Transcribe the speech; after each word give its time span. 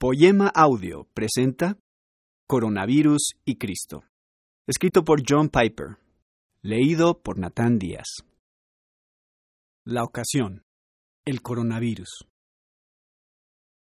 Poema 0.00 0.46
Audio 0.54 1.08
presenta 1.12 1.76
Coronavirus 2.46 3.32
y 3.44 3.56
Cristo. 3.56 4.04
Escrito 4.64 5.04
por 5.04 5.24
John 5.28 5.48
Piper. 5.48 5.96
Leído 6.62 7.20
por 7.20 7.36
Natán 7.36 7.80
Díaz. 7.80 8.06
La 9.84 10.04
ocasión. 10.04 10.62
El 11.24 11.42
coronavirus. 11.42 12.28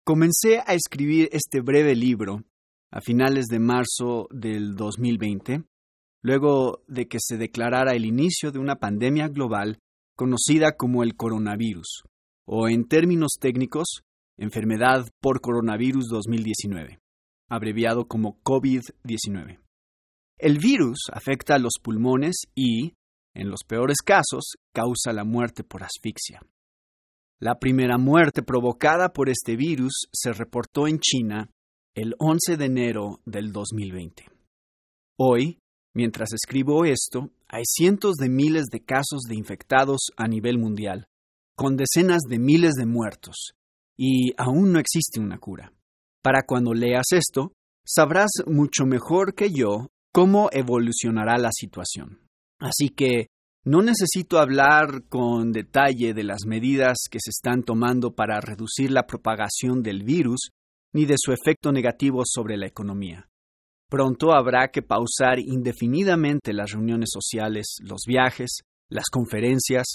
Comencé 0.04 0.60
a 0.64 0.74
escribir 0.74 1.28
este 1.32 1.60
breve 1.60 1.96
libro 1.96 2.44
a 2.92 3.00
finales 3.00 3.46
de 3.46 3.58
marzo 3.58 4.28
del 4.30 4.76
2020, 4.76 5.64
luego 6.22 6.84
de 6.86 7.08
que 7.08 7.18
se 7.20 7.36
declarara 7.36 7.96
el 7.96 8.04
inicio 8.04 8.52
de 8.52 8.60
una 8.60 8.76
pandemia 8.76 9.26
global 9.26 9.80
conocida 10.14 10.76
como 10.76 11.02
el 11.02 11.16
coronavirus, 11.16 12.04
o 12.46 12.68
en 12.68 12.86
términos 12.86 13.32
técnicos, 13.40 14.04
enfermedad 14.38 15.08
por 15.20 15.40
coronavirus 15.40 16.08
2019, 16.08 17.00
abreviado 17.48 18.06
como 18.06 18.40
COVID-19. 18.42 19.60
El 20.38 20.58
virus 20.58 20.98
afecta 21.12 21.54
a 21.54 21.58
los 21.58 21.74
pulmones 21.82 22.42
y, 22.54 22.94
en 23.34 23.48
los 23.48 23.60
peores 23.66 23.98
casos, 24.04 24.56
causa 24.74 25.12
la 25.12 25.24
muerte 25.24 25.64
por 25.64 25.82
asfixia. 25.82 26.40
La 27.38 27.58
primera 27.58 27.98
muerte 27.98 28.42
provocada 28.42 29.12
por 29.12 29.28
este 29.28 29.56
virus 29.56 30.08
se 30.12 30.32
reportó 30.32 30.86
en 30.88 30.98
China 31.00 31.50
el 31.94 32.14
11 32.18 32.56
de 32.56 32.64
enero 32.64 33.20
del 33.24 33.52
2020. 33.52 34.26
Hoy, 35.18 35.58
mientras 35.94 36.32
escribo 36.32 36.84
esto, 36.84 37.30
hay 37.48 37.64
cientos 37.64 38.16
de 38.16 38.28
miles 38.28 38.66
de 38.66 38.84
casos 38.84 39.22
de 39.28 39.34
infectados 39.34 40.10
a 40.16 40.28
nivel 40.28 40.58
mundial, 40.58 41.08
con 41.56 41.76
decenas 41.76 42.22
de 42.28 42.38
miles 42.38 42.74
de 42.74 42.84
muertos, 42.84 43.54
y 43.96 44.32
aún 44.36 44.72
no 44.72 44.78
existe 44.78 45.20
una 45.20 45.38
cura. 45.38 45.72
Para 46.22 46.42
cuando 46.42 46.74
leas 46.74 47.06
esto, 47.12 47.52
sabrás 47.84 48.30
mucho 48.46 48.84
mejor 48.84 49.34
que 49.34 49.50
yo 49.50 49.88
cómo 50.12 50.48
evolucionará 50.52 51.38
la 51.38 51.50
situación. 51.52 52.20
Así 52.58 52.88
que 52.90 53.28
no 53.64 53.82
necesito 53.82 54.38
hablar 54.38 55.04
con 55.08 55.52
detalle 55.52 56.14
de 56.14 56.24
las 56.24 56.46
medidas 56.46 56.98
que 57.10 57.18
se 57.20 57.30
están 57.30 57.62
tomando 57.62 58.14
para 58.14 58.40
reducir 58.40 58.90
la 58.90 59.06
propagación 59.06 59.82
del 59.82 60.04
virus 60.04 60.50
ni 60.92 61.04
de 61.04 61.16
su 61.18 61.32
efecto 61.32 61.72
negativo 61.72 62.22
sobre 62.24 62.56
la 62.56 62.66
economía. 62.66 63.28
Pronto 63.88 64.32
habrá 64.32 64.68
que 64.68 64.82
pausar 64.82 65.38
indefinidamente 65.38 66.52
las 66.52 66.72
reuniones 66.72 67.10
sociales, 67.12 67.76
los 67.80 68.02
viajes, 68.06 68.60
las 68.88 69.06
conferencias, 69.10 69.86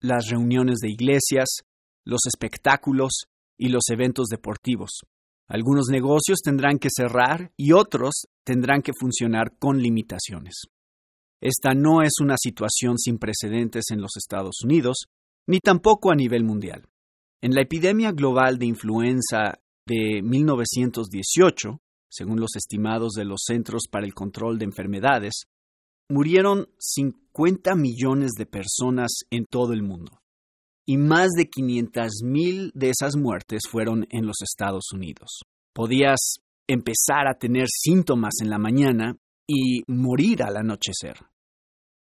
las 0.00 0.28
reuniones 0.28 0.78
de 0.80 0.90
iglesias, 0.90 1.62
los 2.04 2.20
espectáculos 2.26 3.24
y 3.60 3.68
los 3.68 3.82
eventos 3.90 4.28
deportivos. 4.28 5.02
Algunos 5.46 5.88
negocios 5.90 6.40
tendrán 6.42 6.78
que 6.78 6.88
cerrar 6.90 7.52
y 7.58 7.72
otros 7.72 8.26
tendrán 8.42 8.80
que 8.80 8.92
funcionar 8.98 9.58
con 9.58 9.82
limitaciones. 9.82 10.62
Esta 11.42 11.74
no 11.74 12.02
es 12.02 12.12
una 12.22 12.36
situación 12.38 12.98
sin 12.98 13.18
precedentes 13.18 13.90
en 13.90 14.00
los 14.00 14.12
Estados 14.16 14.62
Unidos, 14.64 15.08
ni 15.46 15.58
tampoco 15.58 16.10
a 16.10 16.14
nivel 16.14 16.42
mundial. 16.42 16.88
En 17.42 17.54
la 17.54 17.60
epidemia 17.60 18.12
global 18.12 18.58
de 18.58 18.66
influenza 18.66 19.60
de 19.86 20.22
1918, 20.22 21.80
según 22.08 22.40
los 22.40 22.56
estimados 22.56 23.12
de 23.12 23.24
los 23.26 23.42
Centros 23.44 23.82
para 23.90 24.06
el 24.06 24.14
Control 24.14 24.58
de 24.58 24.64
Enfermedades, 24.64 25.44
murieron 26.08 26.68
50 26.78 27.74
millones 27.74 28.30
de 28.38 28.46
personas 28.46 29.10
en 29.30 29.44
todo 29.44 29.74
el 29.74 29.82
mundo 29.82 30.19
y 30.90 30.96
más 30.96 31.28
de 31.36 31.48
500.000 31.48 32.72
de 32.74 32.90
esas 32.90 33.14
muertes 33.14 33.60
fueron 33.70 34.08
en 34.10 34.26
los 34.26 34.38
Estados 34.42 34.86
Unidos. 34.92 35.42
Podías 35.72 36.40
empezar 36.66 37.28
a 37.28 37.38
tener 37.38 37.66
síntomas 37.68 38.34
en 38.42 38.50
la 38.50 38.58
mañana 38.58 39.16
y 39.46 39.84
morir 39.86 40.42
al 40.42 40.56
anochecer. 40.56 41.14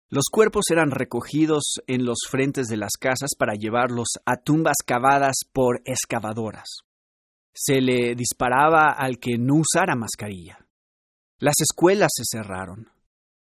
Los 0.09 0.31
cuerpos 0.33 0.71
eran 0.71 0.91
recogidos 0.91 1.83
en 1.87 2.07
los 2.07 2.21
frentes 2.31 2.69
de 2.69 2.79
las 2.79 2.93
casas 2.99 3.33
para 3.39 3.57
llevarlos 3.57 4.09
a 4.25 4.39
tumbas 4.39 4.77
cavadas 4.87 5.37
por 5.53 5.83
excavadoras. 5.85 6.79
Se 7.53 7.83
le 7.83 8.15
disparaba 8.15 8.93
al 8.97 9.19
que 9.19 9.37
no 9.37 9.57
usara 9.57 9.97
mascarilla. 9.97 10.67
Las 11.39 11.57
escuelas 11.61 12.09
se 12.17 12.23
cerraron. 12.25 12.89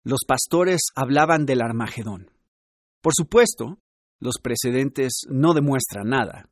Los 0.05 0.21
pastores 0.29 0.83
hablaban 0.95 1.47
del 1.47 1.62
Armagedón. 1.62 2.31
Por 3.00 3.15
supuesto, 3.15 3.79
los 4.20 4.36
precedentes 4.41 5.22
no 5.28 5.54
demuestran 5.54 6.10
nada. 6.10 6.50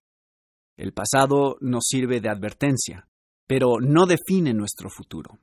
El 0.77 0.93
pasado 0.93 1.57
nos 1.61 1.85
sirve 1.87 2.21
de 2.21 2.31
advertencia, 2.31 3.09
pero 3.47 3.81
no 3.81 4.07
define 4.07 4.55
nuestro 4.55 4.89
futuro. 4.91 5.39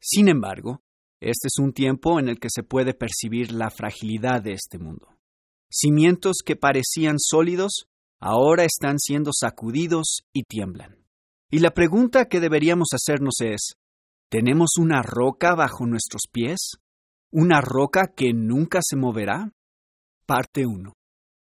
Sin 0.00 0.28
embargo, 0.28 0.82
este 1.20 1.48
es 1.48 1.58
un 1.58 1.72
tiempo 1.72 2.18
en 2.18 2.28
el 2.28 2.40
que 2.40 2.48
se 2.50 2.62
puede 2.62 2.94
percibir 2.94 3.52
la 3.52 3.70
fragilidad 3.70 4.42
de 4.42 4.52
este 4.52 4.78
mundo. 4.78 5.08
Cimientos 5.70 6.38
que 6.44 6.56
parecían 6.56 7.16
sólidos 7.18 7.84
ahora 8.20 8.64
están 8.64 8.98
siendo 8.98 9.30
sacudidos 9.32 10.22
y 10.32 10.44
tiemblan. 10.44 11.04
Y 11.50 11.58
la 11.58 11.72
pregunta 11.72 12.26
que 12.26 12.40
deberíamos 12.40 12.88
hacernos 12.94 13.34
es, 13.40 13.74
¿tenemos 14.30 14.76
una 14.78 15.02
roca 15.02 15.54
bajo 15.54 15.86
nuestros 15.86 16.22
pies? 16.30 16.78
¿Una 17.30 17.60
roca 17.60 18.12
que 18.14 18.32
nunca 18.32 18.80
se 18.82 18.96
moverá? 18.96 19.52
Parte 20.26 20.64
1. 20.66 20.92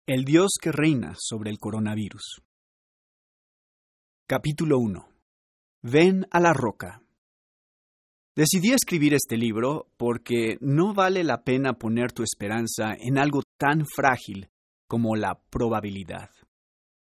El 0.08 0.24
Dios 0.24 0.52
que 0.62 0.70
reina 0.70 1.16
sobre 1.18 1.50
el 1.50 1.58
coronavirus. 1.58 2.40
Capítulo 4.28 4.78
1. 4.78 5.04
Ven 5.82 6.28
a 6.30 6.38
la 6.38 6.52
roca. 6.52 7.02
Decidí 8.36 8.70
escribir 8.70 9.14
este 9.14 9.36
libro 9.36 9.88
porque 9.96 10.58
no 10.60 10.94
vale 10.94 11.24
la 11.24 11.42
pena 11.42 11.72
poner 11.72 12.12
tu 12.12 12.22
esperanza 12.22 12.94
en 12.96 13.18
algo 13.18 13.42
tan 13.58 13.84
frágil 13.84 14.48
como 14.86 15.16
la 15.16 15.40
probabilidad. 15.50 16.30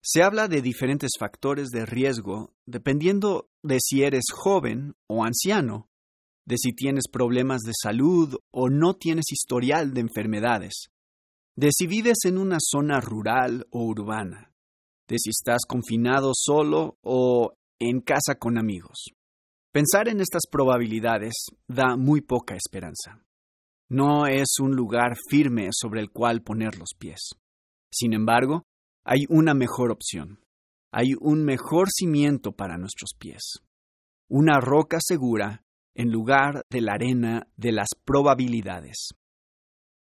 Se 0.01 0.23
habla 0.23 0.47
de 0.47 0.61
diferentes 0.61 1.11
factores 1.19 1.71
de 1.71 1.85
riesgo 1.85 2.53
dependiendo 2.65 3.49
de 3.63 3.79
si 3.81 4.03
eres 4.03 4.31
joven 4.31 4.95
o 5.07 5.25
anciano, 5.25 5.89
de 6.45 6.55
si 6.57 6.71
tienes 6.71 7.09
problemas 7.11 7.63
de 7.63 7.73
salud 7.77 8.37
o 8.49 8.69
no 8.69 8.93
tienes 8.93 9.25
historial 9.29 9.93
de 9.93 9.99
enfermedades 9.99 10.92
de 11.55 11.69
si 11.71 11.87
vives 11.87 12.25
en 12.25 12.37
una 12.37 12.57
zona 12.59 12.99
rural 12.99 13.67
o 13.69 13.83
urbana, 13.83 14.51
de 15.07 15.17
si 15.19 15.29
estás 15.29 15.61
confinado 15.67 16.31
solo 16.33 16.97
o 17.01 17.53
en 17.79 18.01
casa 18.01 18.35
con 18.35 18.57
amigos. 18.57 19.05
Pensar 19.71 20.07
en 20.07 20.21
estas 20.21 20.43
probabilidades 20.49 21.33
da 21.67 21.95
muy 21.95 22.21
poca 22.21 22.55
esperanza. 22.55 23.23
No 23.89 24.27
es 24.27 24.59
un 24.59 24.75
lugar 24.75 25.17
firme 25.29 25.69
sobre 25.71 26.01
el 26.01 26.11
cual 26.11 26.41
poner 26.41 26.77
los 26.77 26.89
pies. 26.97 27.31
Sin 27.91 28.13
embargo, 28.13 28.63
hay 29.03 29.25
una 29.29 29.53
mejor 29.53 29.91
opción. 29.91 30.39
Hay 30.91 31.13
un 31.19 31.43
mejor 31.43 31.89
cimiento 31.91 32.51
para 32.51 32.77
nuestros 32.77 33.11
pies. 33.17 33.59
Una 34.29 34.59
roca 34.59 34.97
segura 35.01 35.63
en 35.95 36.11
lugar 36.11 36.65
de 36.69 36.81
la 36.81 36.93
arena 36.93 37.47
de 37.55 37.71
las 37.71 37.89
probabilidades 38.05 39.09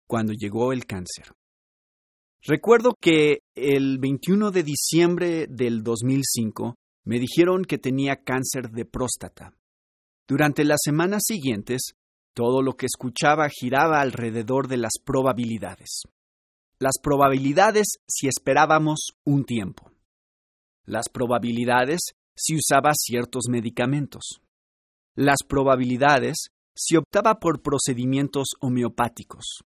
cuando 0.07 0.33
llegó 0.33 0.71
el 0.71 0.85
cáncer. 0.85 1.36
Recuerdo 2.43 2.93
que 2.99 3.39
el 3.55 3.97
21 3.99 4.51
de 4.51 4.63
diciembre 4.63 5.47
del 5.47 5.83
2005 5.83 6.75
me 7.05 7.19
dijeron 7.19 7.65
que 7.65 7.77
tenía 7.77 8.17
cáncer 8.23 8.69
de 8.71 8.85
próstata. 8.85 9.53
Durante 10.27 10.63
las 10.63 10.79
semanas 10.83 11.23
siguientes, 11.25 11.93
todo 12.33 12.61
lo 12.61 12.73
que 12.73 12.85
escuchaba 12.85 13.49
giraba 13.49 14.01
alrededor 14.01 14.67
de 14.67 14.77
las 14.77 14.93
probabilidades. 15.03 16.03
Las 16.79 16.99
probabilidades 17.01 17.87
si 18.07 18.27
esperábamos 18.27 18.99
un 19.25 19.43
tiempo. 19.43 19.91
Las 20.85 21.09
probabilidades 21.11 21.99
si 22.35 22.55
usaba 22.55 22.91
ciertos 22.93 23.45
medicamentos. 23.49 24.41
Las 25.15 25.39
probabilidades 25.47 26.49
si 26.75 26.95
optaba 26.95 27.39
por 27.39 27.63
procedimientos 27.63 28.49
homeopáticos 28.59 29.63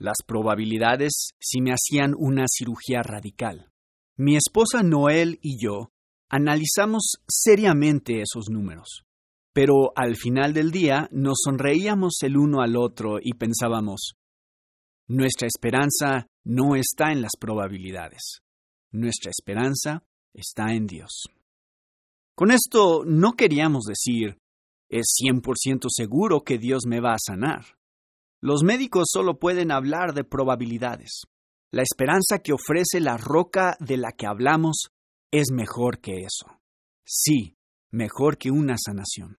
las 0.00 0.16
probabilidades 0.26 1.30
si 1.38 1.60
me 1.60 1.72
hacían 1.72 2.14
una 2.16 2.46
cirugía 2.48 3.02
radical. 3.02 3.70
Mi 4.16 4.34
esposa 4.34 4.82
Noel 4.82 5.38
y 5.42 5.62
yo 5.62 5.92
analizamos 6.30 7.16
seriamente 7.28 8.22
esos 8.22 8.48
números, 8.48 9.04
pero 9.52 9.92
al 9.94 10.16
final 10.16 10.54
del 10.54 10.70
día 10.70 11.08
nos 11.12 11.40
sonreíamos 11.44 12.22
el 12.22 12.36
uno 12.36 12.62
al 12.62 12.76
otro 12.76 13.18
y 13.22 13.34
pensábamos, 13.34 14.14
nuestra 15.06 15.46
esperanza 15.46 16.28
no 16.44 16.76
está 16.76 17.12
en 17.12 17.20
las 17.20 17.32
probabilidades, 17.38 18.40
nuestra 18.92 19.30
esperanza 19.30 20.02
está 20.32 20.72
en 20.72 20.86
Dios. 20.86 21.24
Con 22.34 22.52
esto 22.52 23.04
no 23.04 23.32
queríamos 23.32 23.84
decir, 23.84 24.38
es 24.88 25.14
100% 25.22 25.88
seguro 25.90 26.42
que 26.42 26.58
Dios 26.58 26.86
me 26.86 27.00
va 27.00 27.12
a 27.12 27.18
sanar. 27.18 27.79
Los 28.42 28.62
médicos 28.62 29.08
solo 29.12 29.38
pueden 29.38 29.70
hablar 29.70 30.14
de 30.14 30.24
probabilidades. 30.24 31.22
La 31.70 31.82
esperanza 31.82 32.38
que 32.42 32.52
ofrece 32.52 32.98
la 33.00 33.16
roca 33.18 33.76
de 33.80 33.96
la 33.96 34.12
que 34.12 34.26
hablamos 34.26 34.88
es 35.30 35.48
mejor 35.52 36.00
que 36.00 36.22
eso. 36.22 36.46
Sí, 37.04 37.56
mejor 37.90 38.38
que 38.38 38.50
una 38.50 38.76
sanación. 38.78 39.38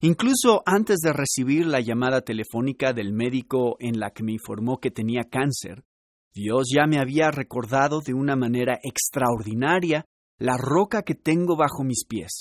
Incluso 0.00 0.62
antes 0.66 0.98
de 0.98 1.12
recibir 1.12 1.66
la 1.66 1.80
llamada 1.80 2.22
telefónica 2.22 2.92
del 2.92 3.12
médico 3.12 3.76
en 3.78 4.00
la 4.00 4.10
que 4.10 4.22
me 4.22 4.32
informó 4.32 4.78
que 4.78 4.90
tenía 4.90 5.24
cáncer, 5.24 5.84
Dios 6.34 6.68
ya 6.74 6.86
me 6.86 6.98
había 6.98 7.30
recordado 7.30 8.00
de 8.00 8.14
una 8.14 8.36
manera 8.36 8.78
extraordinaria 8.82 10.04
la 10.38 10.56
roca 10.56 11.02
que 11.02 11.14
tengo 11.14 11.56
bajo 11.56 11.84
mis 11.84 12.04
pies. 12.06 12.40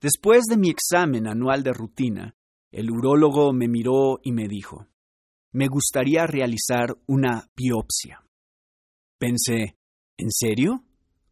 Después 0.00 0.44
de 0.44 0.56
mi 0.56 0.70
examen 0.70 1.26
anual 1.26 1.62
de 1.62 1.72
rutina, 1.72 2.34
el 2.72 2.90
urólogo 2.90 3.52
me 3.52 3.68
miró 3.68 4.18
y 4.22 4.32
me 4.32 4.48
dijo, 4.48 4.86
me 5.54 5.68
gustaría 5.68 6.26
realizar 6.26 6.96
una 7.06 7.48
biopsia. 7.56 8.26
Pensé, 9.18 9.76
¿en 10.18 10.30
serio? 10.30 10.84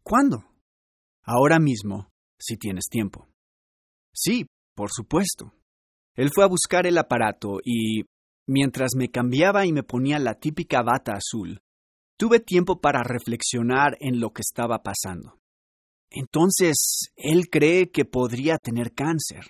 ¿Cuándo? 0.05 0.45
Ahora 1.25 1.59
mismo, 1.59 2.09
si 2.39 2.57
tienes 2.57 2.85
tiempo. 2.89 3.29
Sí, 4.15 4.47
por 4.77 4.91
supuesto. 4.93 5.53
Él 6.15 6.31
fue 6.33 6.45
a 6.45 6.49
buscar 6.49 6.87
el 6.87 6.99
aparato 6.99 7.59
y, 7.65 8.05
mientras 8.47 8.93
me 8.97 9.09
cambiaba 9.09 9.67
y 9.67 9.73
me 9.73 9.83
ponía 9.83 10.21
la 10.21 10.35
típica 10.35 10.83
bata 10.83 11.15
azul, 11.15 11.61
tuve 12.17 12.39
tiempo 12.39 12.81
para 12.81 13.03
reflexionar 13.03 13.97
en 13.99 14.21
lo 14.21 14.31
que 14.31 14.43
estaba 14.43 14.85
pasando. 14.85 15.41
Entonces, 16.11 17.13
él 17.17 17.49
cree 17.51 17.91
que 17.91 18.05
podría 18.05 18.59
tener 18.59 18.93
cáncer. 18.93 19.47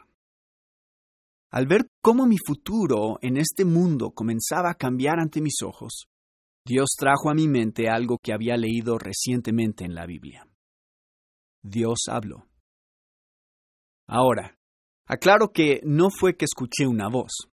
Al 1.53 1.67
ver 1.67 1.91
cómo 2.01 2.27
mi 2.27 2.37
futuro 2.39 3.19
en 3.21 3.37
este 3.37 3.67
mundo 3.67 4.13
comenzaba 4.13 4.71
a 4.71 4.75
cambiar 4.75 5.21
ante 5.21 5.43
mis 5.43 5.61
ojos, 5.63 6.07
Dios 6.65 6.95
trajo 6.97 7.29
a 7.29 7.35
mi 7.35 7.47
mente 7.47 7.91
algo 7.91 8.17
que 8.23 8.33
había 8.33 8.57
leído 8.57 8.97
recientemente 8.97 9.85
en 9.85 9.95
la 9.95 10.07
Biblia. 10.07 10.49
Dios 11.63 12.05
habló. 12.09 12.49
Ahora, 14.09 14.57
aclaro 15.07 15.53
que 15.53 15.81
no 15.85 16.09
fue 16.11 16.37
que 16.37 16.47
escuché 16.47 16.87
una 16.87 17.09
voz. 17.11 17.51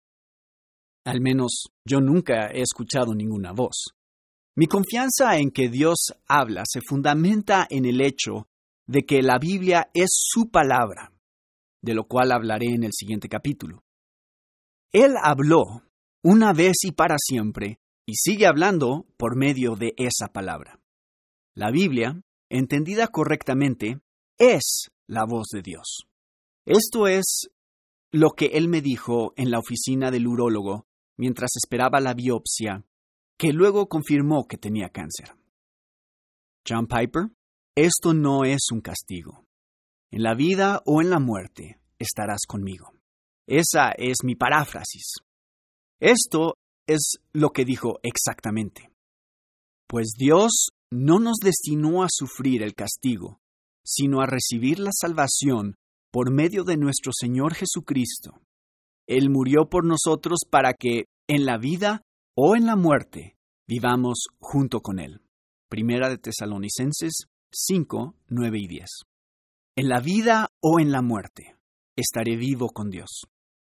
Al 1.07 1.21
menos 1.21 1.67
yo 1.87 2.01
nunca 2.01 2.49
he 2.53 2.63
escuchado 2.63 3.15
ninguna 3.15 3.53
voz. 3.53 3.95
Mi 4.57 4.67
confianza 4.67 5.39
en 5.39 5.53
que 5.53 5.69
Dios 5.69 6.15
habla 6.27 6.65
se 6.67 6.81
fundamenta 6.81 7.67
en 7.71 7.85
el 7.85 8.01
hecho 8.01 8.49
de 8.87 9.03
que 9.03 9.23
la 9.23 9.39
Biblia 9.39 9.89
es 9.95 10.11
su 10.11 10.51
palabra, 10.51 11.13
de 11.81 11.95
lo 11.95 12.09
cual 12.09 12.33
hablaré 12.33 12.67
en 12.75 12.83
el 12.85 12.93
siguiente 12.93 13.29
capítulo. 13.29 13.84
Él 14.95 15.17
habló 15.23 15.83
una 16.23 16.53
vez 16.53 16.85
y 16.85 16.93
para 16.93 17.17
siempre, 17.19 17.79
y 18.07 18.15
sigue 18.15 18.47
hablando 18.47 19.07
por 19.17 19.37
medio 19.37 19.77
de 19.77 19.95
esa 19.99 20.29
palabra. 20.33 20.81
La 21.55 21.71
Biblia, 21.71 22.23
entendida 22.49 23.09
correctamente, 23.09 24.01
es 24.39 24.89
la 25.07 25.25
voz 25.27 25.49
de 25.53 25.63
Dios. 25.63 26.07
Esto 26.65 27.09
es 27.09 27.51
lo 28.11 28.31
que 28.31 28.47
él 28.55 28.69
me 28.69 28.81
dijo 28.81 29.35
en 29.37 29.51
la 29.51 29.59
oficina 29.59 30.11
del 30.11 30.27
urólogo 30.27 30.87
mientras 31.19 31.51
esperaba 31.57 32.01
la 32.01 32.15
biopsia, 32.15 32.85
que 33.37 33.53
luego 33.53 33.89
confirmó 33.89 34.47
que 34.47 34.57
tenía 34.57 34.89
cáncer. 34.89 35.37
John 36.67 36.87
Piper 36.87 37.31
esto 37.77 38.15
no 38.15 38.45
es 38.45 38.71
un 38.71 38.81
castigo. 38.81 39.47
En 40.13 40.23
la 40.23 40.35
vida 40.37 40.81
o 40.87 41.03
en 41.03 41.11
la 41.11 41.19
muerte 41.19 41.81
estarás 41.99 42.43
conmigo. 42.47 42.93
Esa 43.47 43.93
es 43.93 44.19
mi 44.25 44.35
paráfrasis. 44.35 45.15
Esto 46.01 46.55
es 46.87 47.17
lo 47.33 47.51
que 47.51 47.65
dijo 47.65 47.99
exactamente. 48.03 48.91
Pues 49.87 50.13
Dios 50.17 50.69
no 50.91 51.19
nos 51.19 51.37
destinó 51.43 52.03
a 52.03 52.09
sufrir 52.11 52.63
el 52.63 52.75
castigo, 52.75 53.41
sino 53.85 54.21
a 54.21 54.27
recibir 54.27 54.79
la 54.79 54.91
salvación 54.93 55.77
por 56.11 56.33
medio 56.33 56.65
de 56.65 56.77
nuestro 56.77 57.13
Señor 57.13 57.55
Jesucristo. 57.55 58.41
Él 59.07 59.29
murió 59.31 59.69
por 59.69 59.85
nosotros 59.85 60.41
para 60.51 60.73
que, 60.73 61.05
en 61.29 61.45
la 61.45 61.59
vida 61.59 62.03
o 62.37 62.57
en 62.57 62.67
la 62.67 62.77
muerte, 62.77 63.37
vivamos 63.69 64.27
junto 64.39 64.81
con 64.81 64.99
Él. 64.99 65.21
Primera 65.69 66.09
de 66.09 66.19
Tesalonicenses 66.19 67.27
5, 67.53 68.15
9 68.29 68.59
y 68.59 68.69
10. 68.69 68.91
En 69.77 69.89
la 69.89 70.01
vida 70.01 70.49
o 70.63 70.81
en 70.81 70.93
la 70.93 71.03
muerte, 71.03 71.57
estaré 71.97 72.37
vivo 72.37 72.71
con 72.71 72.91
Dios. 72.91 73.25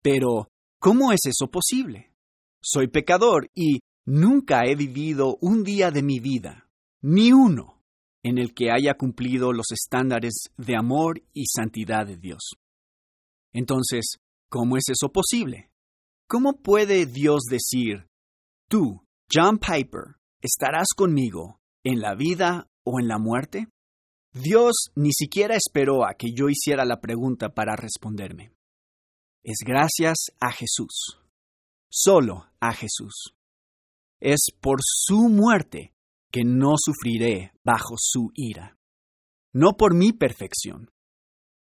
Pero, 0.04 0.50
¿cómo 0.80 1.14
es 1.14 1.22
eso 1.26 1.50
posible? 1.50 2.14
Soy 2.62 2.90
pecador 2.90 3.50
y 3.56 3.80
nunca 4.06 4.66
he 4.66 4.76
vivido 4.76 5.38
un 5.42 5.64
día 5.64 5.92
de 5.92 6.04
mi 6.04 6.20
vida, 6.20 6.70
ni 7.02 7.32
uno, 7.32 7.82
en 8.22 8.38
el 8.38 8.54
que 8.54 8.70
haya 8.70 8.96
cumplido 8.96 9.54
los 9.54 9.72
estándares 9.72 10.50
de 10.58 10.76
amor 10.78 11.24
y 11.34 11.46
santidad 11.48 12.06
de 12.06 12.18
Dios. 12.18 12.52
Entonces, 13.54 14.18
¿cómo 14.50 14.76
es 14.78 14.90
eso 14.90 15.10
posible? 15.12 15.72
¿Cómo 16.28 16.62
puede 16.62 17.06
Dios 17.06 17.44
decir, 17.50 18.08
tú, 18.70 19.06
John 19.34 19.58
Piper, 19.58 20.18
estarás 20.42 20.88
conmigo 20.96 21.60
en 21.86 22.02
la 22.02 22.14
vida 22.16 22.68
o 22.84 23.00
en 23.00 23.08
la 23.08 23.20
muerte? 23.20 23.68
Dios 24.34 24.92
ni 24.96 25.14
siquiera 25.14 25.56
esperó 25.56 26.06
a 26.06 26.16
que 26.16 26.34
yo 26.34 26.50
hiciera 26.50 26.84
la 26.84 27.00
pregunta 27.00 27.54
para 27.54 27.76
responderme. 27.76 28.52
Es 29.46 29.58
gracias 29.66 30.28
a 30.40 30.54
Jesús, 30.54 31.20
solo 31.92 32.48
a 32.62 32.74
Jesús. 32.74 33.36
Es 34.22 34.40
por 34.62 34.80
su 34.82 35.28
muerte 35.28 35.94
que 36.32 36.46
no 36.46 36.76
sufriré 36.78 37.52
bajo 37.62 37.96
su 37.98 38.32
ira, 38.36 38.78
no 39.52 39.74
por 39.76 39.96
mi 39.96 40.14
perfección. 40.14 40.92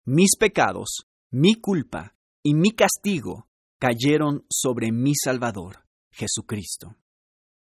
Mis 0.04 0.30
pecados, 0.36 1.02
mi 1.30 1.54
culpa 1.54 2.16
y 2.42 2.54
mi 2.54 2.72
castigo 2.72 3.46
cayeron 3.78 4.44
sobre 4.50 4.90
mi 4.90 5.12
Salvador, 5.14 5.86
Jesucristo. 6.10 6.96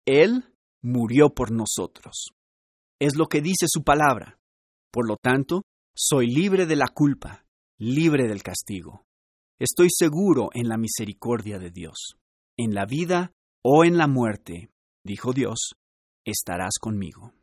Él 0.06 0.56
murió 0.82 1.34
por 1.36 1.52
nosotros. 1.52 2.30
Es 2.98 3.14
lo 3.14 3.28
que 3.28 3.40
dice 3.40 3.66
su 3.68 3.84
palabra. 3.84 4.40
Por 4.90 5.06
lo 5.06 5.16
tanto, 5.22 5.62
soy 5.94 6.26
libre 6.26 6.66
de 6.66 6.74
la 6.74 6.88
culpa, 6.88 7.46
libre 7.78 8.26
del 8.26 8.42
castigo. 8.42 9.06
Estoy 9.60 9.88
seguro 9.90 10.48
en 10.54 10.68
la 10.68 10.78
misericordia 10.78 11.58
de 11.58 11.70
Dios. 11.70 12.16
En 12.58 12.74
la 12.74 12.86
vida 12.86 13.32
o 13.62 13.84
en 13.84 13.98
la 13.98 14.06
muerte, 14.06 14.70
dijo 15.04 15.34
Dios, 15.34 15.74
estarás 16.24 16.78
conmigo. 16.80 17.34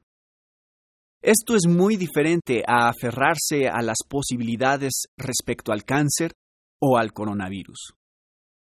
Esto 1.22 1.56
es 1.56 1.68
muy 1.68 1.96
diferente 1.96 2.64
a 2.68 2.90
aferrarse 2.90 3.70
a 3.70 3.84
las 3.84 3.98
posibilidades 4.10 5.04
respecto 5.16 5.72
al 5.72 5.84
cáncer 5.84 6.34
o 6.82 6.98
al 6.98 7.14
coronavirus. 7.14 7.94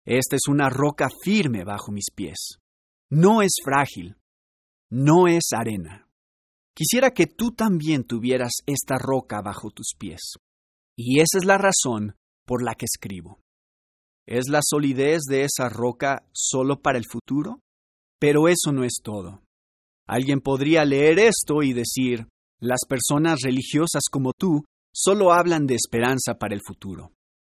Esta 0.04 0.36
es 0.36 0.48
una 0.48 0.68
roca 0.68 1.08
firme 1.24 1.64
bajo 1.64 1.92
mis 1.92 2.10
pies. 2.14 2.58
No 3.10 3.40
es 3.40 3.52
frágil, 3.64 4.18
no 4.90 5.28
es 5.28 5.44
arena. 5.56 6.10
Quisiera 6.74 7.12
que 7.12 7.26
tú 7.26 7.52
también 7.52 8.04
tuvieras 8.04 8.52
esta 8.66 8.98
roca 8.98 9.40
bajo 9.40 9.70
tus 9.70 9.94
pies. 9.98 10.34
Y 10.94 11.20
esa 11.20 11.38
es 11.38 11.46
la 11.46 11.56
razón 11.56 12.16
por 12.44 12.62
la 12.62 12.74
que 12.74 12.84
escribo. 12.84 13.45
¿Es 14.26 14.48
la 14.48 14.60
solidez 14.62 15.22
de 15.28 15.44
esa 15.44 15.68
roca 15.68 16.24
solo 16.32 16.80
para 16.80 16.98
el 16.98 17.04
futuro? 17.10 17.60
Pero 18.18 18.48
eso 18.48 18.72
no 18.72 18.82
es 18.82 18.94
todo. 19.02 19.42
Alguien 20.08 20.40
podría 20.40 20.84
leer 20.84 21.18
esto 21.18 21.62
y 21.62 21.72
decir, 21.72 22.26
las 22.60 22.80
personas 22.88 23.40
religiosas 23.42 24.02
como 24.10 24.32
tú 24.32 24.64
solo 24.92 25.32
hablan 25.32 25.66
de 25.66 25.74
esperanza 25.74 26.34
para 26.38 26.54
el 26.54 26.62
futuro. 26.66 27.12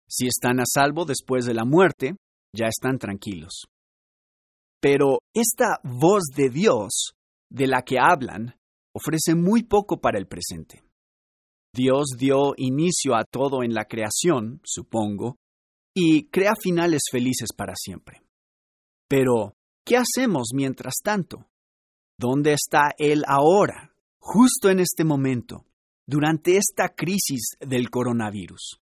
Si 0.10 0.28
están 0.28 0.60
a 0.60 0.64
salvo 0.66 1.06
después 1.06 1.46
de 1.46 1.54
la 1.54 1.66
muerte, 1.66 2.16
ya 2.54 2.68
están 2.68 2.98
tranquilos. 2.98 3.66
Pero 4.82 5.20
esta 5.34 5.80
voz 5.84 6.24
de 6.36 6.50
Dios 6.50 7.12
de 7.50 7.68
la 7.68 7.84
que 7.84 7.98
hablan 8.00 8.56
ofrece 8.94 9.36
muy 9.36 9.64
poco 9.64 10.00
para 10.00 10.18
el 10.18 10.28
presente. 10.28 10.84
Dios 11.74 12.08
dio 12.18 12.54
inicio 12.58 13.16
a 13.16 13.24
todo 13.24 13.64
en 13.64 13.74
la 13.74 13.86
creación, 13.86 14.62
supongo, 14.64 15.36
y 16.00 16.26
crea 16.30 16.54
finales 16.62 17.02
felices 17.12 17.50
para 17.58 17.74
siempre. 17.76 18.22
Pero, 19.10 19.56
¿qué 19.84 19.98
hacemos 19.98 20.50
mientras 20.54 20.98
tanto? 21.04 21.50
¿Dónde 22.20 22.54
está 22.54 22.92
Él 23.00 23.24
ahora, 23.28 23.96
justo 24.20 24.70
en 24.70 24.80
este 24.80 25.04
momento, 25.04 25.66
durante 26.06 26.56
esta 26.58 26.90
crisis 26.90 27.58
del 27.60 27.90
coronavirus? 27.90 28.80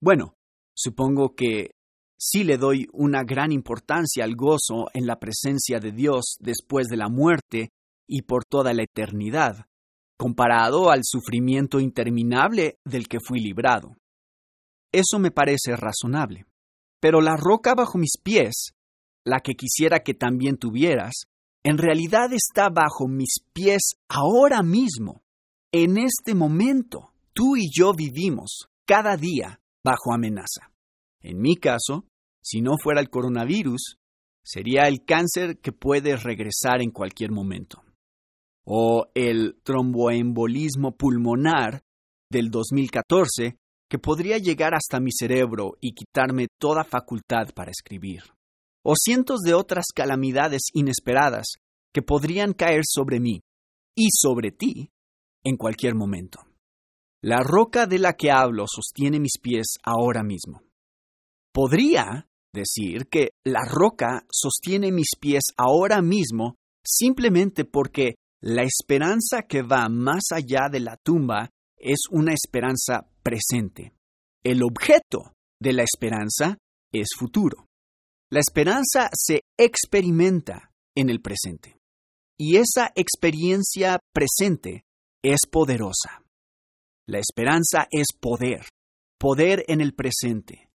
Bueno, 0.00 0.34
supongo 0.76 1.36
que 1.36 1.76
sí 2.18 2.42
le 2.42 2.58
doy 2.58 2.88
una 2.92 3.22
gran 3.22 3.52
importancia 3.52 4.24
al 4.24 4.34
gozo 4.34 4.86
en 4.94 5.06
la 5.06 5.20
presencia 5.20 5.78
de 5.78 5.92
Dios 5.92 6.38
después 6.40 6.88
de 6.88 6.96
la 6.96 7.08
muerte 7.08 7.68
y 8.08 8.22
por 8.22 8.44
toda 8.44 8.74
la 8.74 8.82
eternidad, 8.82 9.66
comparado 10.18 10.90
al 10.90 11.02
sufrimiento 11.04 11.78
interminable 11.78 12.78
del 12.84 13.06
que 13.06 13.18
fui 13.24 13.38
librado. 13.38 13.94
Eso 14.92 15.18
me 15.18 15.30
parece 15.30 15.74
razonable. 15.76 16.44
Pero 17.00 17.20
la 17.20 17.36
roca 17.36 17.74
bajo 17.74 17.98
mis 17.98 18.16
pies, 18.22 18.74
la 19.24 19.40
que 19.40 19.54
quisiera 19.54 20.00
que 20.00 20.14
también 20.14 20.56
tuvieras, 20.56 21.24
en 21.64 21.78
realidad 21.78 22.32
está 22.32 22.68
bajo 22.68 23.08
mis 23.08 23.36
pies 23.52 23.94
ahora 24.08 24.62
mismo, 24.62 25.22
en 25.72 25.96
este 25.98 26.34
momento. 26.34 27.12
Tú 27.32 27.56
y 27.56 27.70
yo 27.72 27.92
vivimos 27.94 28.68
cada 28.86 29.16
día 29.16 29.60
bajo 29.82 30.12
amenaza. 30.12 30.70
En 31.20 31.40
mi 31.40 31.56
caso, 31.56 32.04
si 32.42 32.60
no 32.60 32.72
fuera 32.82 33.00
el 33.00 33.08
coronavirus, 33.08 33.96
sería 34.44 34.88
el 34.88 35.04
cáncer 35.04 35.58
que 35.60 35.72
puede 35.72 36.16
regresar 36.16 36.82
en 36.82 36.90
cualquier 36.90 37.30
momento. 37.30 37.82
O 38.64 39.06
el 39.14 39.60
tromboembolismo 39.62 40.96
pulmonar 40.96 41.82
del 42.28 42.50
2014 42.50 43.56
que 43.92 43.98
podría 43.98 44.38
llegar 44.38 44.72
hasta 44.74 45.00
mi 45.00 45.10
cerebro 45.12 45.76
y 45.78 45.92
quitarme 45.92 46.46
toda 46.58 46.82
facultad 46.82 47.48
para 47.54 47.70
escribir. 47.70 48.22
O 48.82 48.94
cientos 48.96 49.40
de 49.40 49.52
otras 49.52 49.84
calamidades 49.94 50.62
inesperadas 50.72 51.56
que 51.92 52.00
podrían 52.00 52.54
caer 52.54 52.84
sobre 52.86 53.20
mí 53.20 53.42
y 53.94 54.08
sobre 54.10 54.50
ti 54.50 54.88
en 55.44 55.58
cualquier 55.58 55.94
momento. 55.94 56.40
La 57.22 57.40
roca 57.40 57.86
de 57.86 57.98
la 57.98 58.14
que 58.14 58.30
hablo 58.30 58.64
sostiene 58.66 59.20
mis 59.20 59.38
pies 59.38 59.74
ahora 59.84 60.22
mismo. 60.22 60.62
Podría 61.52 62.26
decir 62.50 63.08
que 63.10 63.32
la 63.44 63.66
roca 63.70 64.24
sostiene 64.32 64.90
mis 64.90 65.10
pies 65.20 65.42
ahora 65.58 66.00
mismo 66.00 66.54
simplemente 66.82 67.66
porque 67.66 68.14
la 68.40 68.62
esperanza 68.62 69.42
que 69.42 69.60
va 69.60 69.90
más 69.90 70.32
allá 70.32 70.70
de 70.70 70.80
la 70.80 70.96
tumba 70.96 71.50
es 71.82 72.00
una 72.10 72.32
esperanza 72.32 73.06
presente. 73.22 73.92
El 74.44 74.62
objeto 74.62 75.34
de 75.60 75.72
la 75.72 75.82
esperanza 75.82 76.58
es 76.92 77.08
futuro. 77.18 77.66
La 78.30 78.40
esperanza 78.40 79.10
se 79.12 79.42
experimenta 79.58 80.70
en 80.96 81.10
el 81.10 81.20
presente. 81.20 81.78
Y 82.38 82.56
esa 82.56 82.90
experiencia 82.94 83.98
presente 84.14 84.84
es 85.22 85.40
poderosa. 85.50 86.22
La 87.06 87.18
esperanza 87.18 87.86
es 87.90 88.06
poder, 88.18 88.66
poder 89.18 89.64
en 89.68 89.80
el 89.80 89.94
presente. 89.94 90.70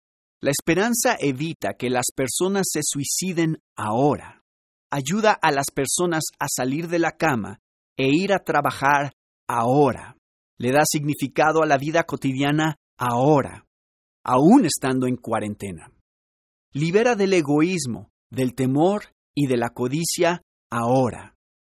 La 0.42 0.52
esperanza 0.52 1.16
evita 1.20 1.76
que 1.76 1.90
las 1.90 2.06
personas 2.16 2.66
se 2.72 2.82
suiciden 2.84 3.62
ahora. 3.78 4.44
Ayuda 4.92 5.32
a 5.32 5.52
las 5.52 5.68
personas 5.74 6.24
a 6.40 6.48
salir 6.54 6.88
de 6.88 7.00
la 7.00 7.12
cama 7.12 7.60
e 7.98 8.10
ir 8.10 8.34
a 8.34 8.44
trabajar 8.44 9.14
ahora. 9.48 10.13
Le 10.58 10.72
da 10.72 10.84
significado 10.86 11.64
a 11.64 11.66
la 11.66 11.78
vida 11.78 12.04
cotidiana 12.04 12.76
ahora, 12.98 13.66
aún 14.24 14.66
estando 14.66 15.08
en 15.08 15.18
cuarentena. 15.18 15.92
Libera 16.74 17.16
del 17.16 17.34
egoísmo, 17.34 18.10
del 18.32 18.56
temor 18.56 19.14
y 19.36 19.48
de 19.48 19.58
la 19.58 19.70
codicia 19.70 20.42
ahora. 20.72 21.36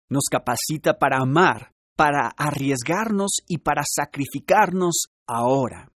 Nos 0.09 0.25
capacita 0.31 0.97
para 0.97 1.17
amar, 1.19 1.71
para 1.95 2.29
arriesgarnos 2.37 3.31
y 3.47 3.59
para 3.59 3.83
sacrificarnos 3.85 5.07
ahora. 5.27 5.91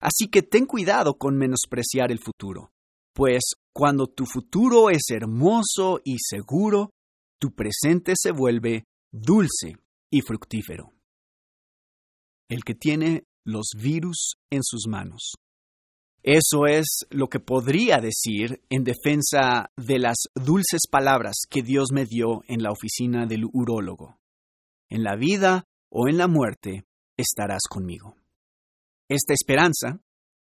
Así 0.00 0.28
que 0.28 0.42
ten 0.42 0.66
cuidado 0.66 1.14
con 1.14 1.36
menospreciar 1.36 2.10
el 2.10 2.18
futuro, 2.18 2.70
pues 3.14 3.54
cuando 3.72 4.06
tu 4.06 4.26
futuro 4.26 4.90
es 4.90 5.02
hermoso 5.10 6.00
y 6.04 6.16
seguro, 6.18 6.90
tu 7.40 7.54
presente 7.54 8.14
se 8.16 8.30
vuelve 8.30 8.84
dulce 9.12 9.76
y 10.10 10.20
fructífero. 10.20 10.93
El 12.48 12.64
que 12.64 12.74
tiene 12.74 13.24
los 13.44 13.70
virus 13.76 14.36
en 14.50 14.62
sus 14.62 14.86
manos. 14.88 15.34
Eso 16.22 16.66
es 16.66 17.06
lo 17.10 17.28
que 17.28 17.38
podría 17.38 17.98
decir 17.98 18.62
en 18.70 18.82
defensa 18.82 19.70
de 19.76 19.98
las 19.98 20.16
dulces 20.34 20.80
palabras 20.90 21.34
que 21.50 21.62
Dios 21.62 21.88
me 21.92 22.06
dio 22.06 22.42
en 22.48 22.62
la 22.62 22.70
oficina 22.70 23.26
del 23.26 23.44
urólogo. 23.52 24.18
En 24.88 25.02
la 25.02 25.16
vida 25.16 25.64
o 25.90 26.08
en 26.08 26.16
la 26.16 26.26
muerte 26.26 26.84
estarás 27.18 27.62
conmigo. 27.68 28.16
Esta 29.08 29.34
esperanza, 29.34 30.00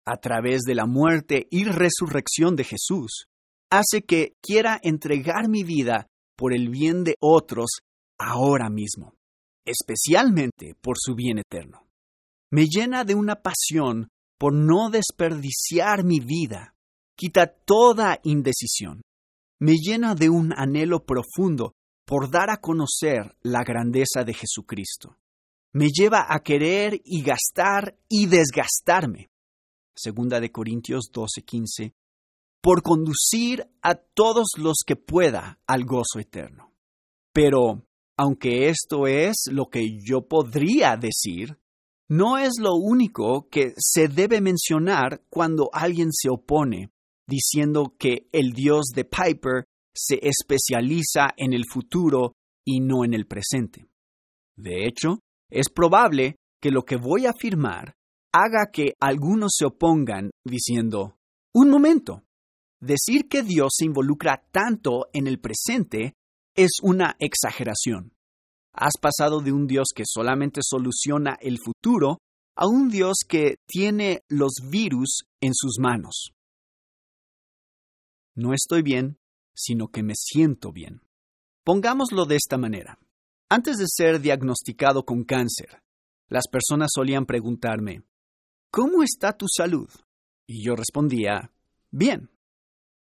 a 0.04 0.16
través 0.16 0.62
de 0.62 0.74
la 0.74 0.86
muerte 0.86 1.46
y 1.48 1.62
resurrección 1.62 2.56
de 2.56 2.64
Jesús, 2.64 3.28
hace 3.70 4.02
que 4.02 4.34
quiera 4.42 4.80
entregar 4.82 5.48
mi 5.48 5.62
vida 5.62 6.08
por 6.36 6.52
el 6.52 6.70
bien 6.70 7.04
de 7.04 7.14
otros 7.20 7.70
ahora 8.18 8.68
mismo, 8.68 9.14
especialmente 9.64 10.74
por 10.80 10.96
su 10.98 11.14
bien 11.14 11.38
eterno. 11.38 11.87
Me 12.50 12.64
llena 12.66 13.04
de 13.04 13.14
una 13.14 13.36
pasión 13.36 14.08
por 14.38 14.52
no 14.52 14.90
desperdiciar 14.90 16.04
mi 16.04 16.20
vida. 16.20 16.74
Quita 17.16 17.46
toda 17.46 18.20
indecisión. 18.22 19.02
Me 19.60 19.74
llena 19.74 20.14
de 20.14 20.30
un 20.30 20.52
anhelo 20.56 21.04
profundo 21.04 21.72
por 22.06 22.30
dar 22.30 22.50
a 22.50 22.58
conocer 22.58 23.36
la 23.42 23.64
grandeza 23.64 24.24
de 24.24 24.34
Jesucristo 24.34 25.18
me 25.72 25.88
lleva 25.88 26.26
a 26.28 26.40
querer 26.40 27.00
y 27.04 27.22
gastar 27.22 27.96
y 28.08 28.26
desgastarme. 28.26 29.30
Segunda 29.94 30.40
de 30.40 30.50
Corintios 30.50 31.10
12:15, 31.12 31.94
por 32.62 32.82
conducir 32.82 33.66
a 33.82 33.94
todos 33.94 34.48
los 34.56 34.78
que 34.86 34.96
pueda 34.96 35.60
al 35.66 35.84
gozo 35.84 36.18
eterno. 36.18 36.72
Pero, 37.32 37.84
aunque 38.16 38.68
esto 38.68 39.06
es 39.06 39.44
lo 39.50 39.66
que 39.66 40.00
yo 40.04 40.26
podría 40.26 40.96
decir, 40.96 41.58
no 42.08 42.38
es 42.38 42.54
lo 42.58 42.74
único 42.74 43.48
que 43.50 43.74
se 43.76 44.08
debe 44.08 44.40
mencionar 44.40 45.22
cuando 45.28 45.68
alguien 45.72 46.10
se 46.12 46.30
opone, 46.30 46.90
diciendo 47.26 47.94
que 47.98 48.28
el 48.32 48.52
Dios 48.52 48.86
de 48.94 49.04
Piper 49.04 49.64
se 49.94 50.18
especializa 50.22 51.34
en 51.36 51.52
el 51.52 51.64
futuro 51.70 52.32
y 52.64 52.80
no 52.80 53.04
en 53.04 53.12
el 53.12 53.26
presente. 53.26 53.88
De 54.56 54.86
hecho, 54.86 55.20
es 55.50 55.68
probable 55.68 56.36
que 56.60 56.70
lo 56.70 56.84
que 56.84 56.96
voy 56.96 57.26
a 57.26 57.30
afirmar 57.30 57.94
haga 58.32 58.70
que 58.72 58.94
algunos 59.00 59.52
se 59.56 59.66
opongan 59.66 60.30
diciendo, 60.44 61.18
un 61.54 61.70
momento, 61.70 62.22
decir 62.80 63.28
que 63.28 63.42
Dios 63.42 63.74
se 63.76 63.84
involucra 63.84 64.44
tanto 64.50 65.08
en 65.12 65.26
el 65.26 65.40
presente 65.40 66.14
es 66.54 66.78
una 66.82 67.16
exageración. 67.18 68.12
Has 68.80 68.92
pasado 69.00 69.40
de 69.40 69.50
un 69.50 69.66
Dios 69.66 69.88
que 69.92 70.04
solamente 70.06 70.60
soluciona 70.62 71.36
el 71.40 71.58
futuro 71.58 72.18
a 72.54 72.68
un 72.68 72.88
Dios 72.88 73.16
que 73.28 73.56
tiene 73.66 74.22
los 74.28 74.52
virus 74.70 75.24
en 75.40 75.52
sus 75.52 75.78
manos. 75.80 76.30
No 78.36 78.54
estoy 78.54 78.82
bien, 78.82 79.18
sino 79.52 79.88
que 79.88 80.04
me 80.04 80.14
siento 80.14 80.70
bien. 80.70 81.02
Pongámoslo 81.64 82.24
de 82.24 82.36
esta 82.36 82.56
manera. 82.56 83.00
Antes 83.48 83.78
de 83.78 83.86
ser 83.88 84.20
diagnosticado 84.20 85.04
con 85.04 85.24
cáncer, 85.24 85.82
las 86.28 86.44
personas 86.48 86.90
solían 86.94 87.26
preguntarme, 87.26 88.04
¿Cómo 88.70 89.02
está 89.02 89.32
tu 89.36 89.46
salud? 89.48 89.88
Y 90.46 90.64
yo 90.64 90.76
respondía, 90.76 91.50
bien. 91.90 92.30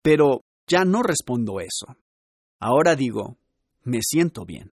Pero 0.01 0.45
ya 0.65 0.85
no 0.85 1.03
respondo 1.03 1.59
eso. 1.59 1.97
Ahora 2.57 2.95
digo, 2.95 3.37
me 3.83 3.99
siento 4.01 4.45
bien. 4.45 4.71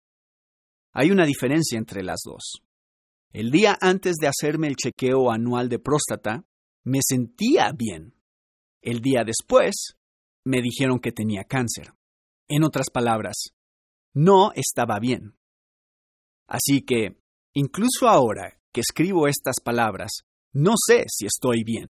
Hay 0.93 1.11
una 1.11 1.25
diferencia 1.25 1.79
entre 1.79 2.03
las 2.03 2.21
dos. 2.25 2.63
El 3.33 3.51
día 3.51 3.79
antes 3.81 4.17
de 4.17 4.27
hacerme 4.27 4.67
el 4.67 4.77
chequeo 4.77 5.31
anual 5.31 5.69
de 5.69 5.79
próstata, 5.79 6.45
me 6.85 6.99
sentía 7.07 7.73
bien. 7.73 8.15
El 8.83 9.01
día 9.01 9.23
después, 9.25 9.97
me 10.45 10.61
dijeron 10.63 10.99
que 10.99 11.13
tenía 11.13 11.45
cáncer. 11.45 11.93
En 12.49 12.65
otras 12.65 12.91
palabras, 12.91 13.55
no 14.15 14.53
estaba 14.55 14.99
bien. 14.99 15.37
Así 16.49 16.83
que, 16.83 17.21
incluso 17.55 18.09
ahora 18.09 18.59
que 18.73 18.81
escribo 18.81 19.29
estas 19.29 19.57
palabras, 19.63 20.11
no 20.53 20.75
sé 20.77 21.05
si 21.09 21.27
estoy 21.27 21.63
bien. 21.65 21.87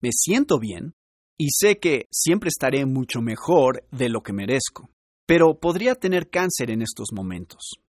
Me 0.00 0.10
siento 0.12 0.58
bien 0.58 0.94
y 1.36 1.48
sé 1.50 1.78
que 1.78 2.06
siempre 2.10 2.48
estaré 2.48 2.86
mucho 2.86 3.20
mejor 3.20 3.86
de 3.90 4.08
lo 4.08 4.22
que 4.22 4.32
merezco, 4.32 4.90
pero 5.26 5.58
podría 5.60 5.94
tener 5.94 6.30
cáncer 6.30 6.70
en 6.70 6.82
estos 6.82 7.08
momentos, 7.12 7.81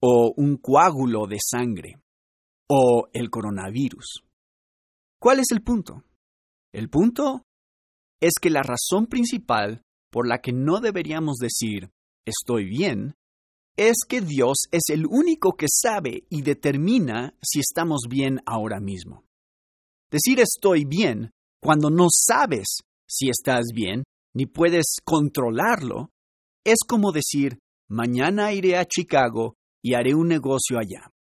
o 0.00 0.32
un 0.36 0.56
coágulo 0.56 1.26
de 1.26 1.38
sangre, 1.40 1.96
o 2.68 3.08
el 3.12 3.30
coronavirus. 3.30 4.22
¿Cuál 5.20 5.40
es 5.40 5.46
el 5.50 5.62
punto? 5.62 6.04
El 6.72 6.88
punto 6.88 7.42
es 8.20 8.34
que 8.40 8.50
la 8.50 8.62
razón 8.62 9.06
principal 9.06 9.82
por 10.10 10.26
la 10.26 10.38
que 10.38 10.52
no 10.52 10.80
deberíamos 10.80 11.36
decir 11.36 11.90
estoy 12.26 12.68
bien 12.68 13.14
es 13.76 13.98
que 14.08 14.20
Dios 14.20 14.64
es 14.72 14.90
el 14.90 15.06
único 15.06 15.52
que 15.56 15.66
sabe 15.68 16.24
y 16.28 16.42
determina 16.42 17.34
si 17.40 17.60
estamos 17.60 18.02
bien 18.08 18.40
ahora 18.44 18.80
mismo. 18.80 19.24
Decir 20.10 20.40
estoy 20.40 20.84
bien 20.84 21.30
cuando 21.60 21.90
no 21.90 22.06
sabes 22.10 22.78
si 23.08 23.28
estás 23.28 23.66
bien 23.72 24.04
ni 24.34 24.46
puedes 24.46 24.96
controlarlo 25.04 26.10
es 26.64 26.78
como 26.86 27.12
decir 27.12 27.58
mañana 27.88 28.52
iré 28.52 28.76
a 28.76 28.84
Chicago 28.84 29.54
y 29.82 29.94
haré 29.94 30.14
un 30.14 30.28
negocio 30.28 30.78
allá, 30.78 31.12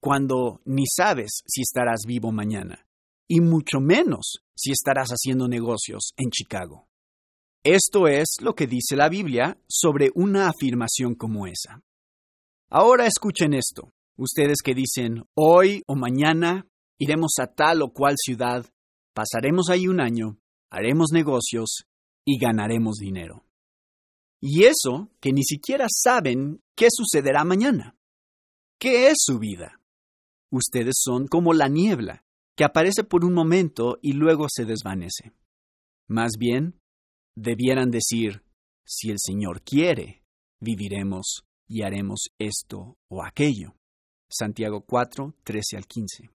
cuando 0.00 0.60
ni 0.64 0.84
sabes 0.86 1.42
si 1.46 1.62
estarás 1.62 2.02
vivo 2.06 2.32
mañana, 2.32 2.86
y 3.28 3.40
mucho 3.40 3.80
menos 3.80 4.38
si 4.54 4.70
estarás 4.72 5.10
haciendo 5.10 5.48
negocios 5.48 6.12
en 6.16 6.30
Chicago. 6.30 6.88
Esto 7.64 8.06
es 8.06 8.36
lo 8.40 8.54
que 8.54 8.66
dice 8.66 8.96
la 8.96 9.08
Biblia 9.08 9.58
sobre 9.68 10.10
una 10.14 10.48
afirmación 10.48 11.14
como 11.14 11.46
esa. 11.46 11.82
Ahora 12.70 13.06
escuchen 13.06 13.54
esto. 13.54 13.92
Ustedes 14.16 14.58
que 14.64 14.74
dicen, 14.74 15.24
hoy 15.34 15.82
o 15.86 15.96
mañana 15.96 16.66
iremos 16.98 17.32
a 17.40 17.48
tal 17.48 17.82
o 17.82 17.92
cual 17.92 18.14
ciudad, 18.16 18.64
Pasaremos 19.16 19.70
ahí 19.70 19.88
un 19.88 19.98
año, 19.98 20.36
haremos 20.70 21.06
negocios 21.10 21.86
y 22.26 22.38
ganaremos 22.38 22.96
dinero. 22.96 23.46
Y 24.42 24.64
eso 24.64 25.08
que 25.20 25.32
ni 25.32 25.42
siquiera 25.42 25.86
saben 25.88 26.62
qué 26.76 26.88
sucederá 26.90 27.42
mañana. 27.42 27.95
¿Qué 28.78 29.08
es 29.08 29.16
su 29.18 29.38
vida? 29.38 29.80
Ustedes 30.50 30.96
son 30.98 31.28
como 31.28 31.54
la 31.54 31.68
niebla, 31.68 32.22
que 32.56 32.64
aparece 32.64 33.04
por 33.04 33.24
un 33.24 33.32
momento 33.32 33.98
y 34.02 34.12
luego 34.12 34.46
se 34.50 34.64
desvanece. 34.64 35.32
Más 36.08 36.32
bien, 36.38 36.78
debieran 37.36 37.90
decir, 37.90 38.42
si 38.86 39.10
el 39.10 39.16
Señor 39.18 39.62
quiere, 39.62 40.22
viviremos 40.60 41.44
y 41.68 41.82
haremos 41.82 42.28
esto 42.38 42.96
o 43.10 43.24
aquello. 43.24 43.74
Santiago 44.30 44.82
4, 44.82 45.34
13 45.42 45.76
al 45.76 45.86
15. 45.86 46.30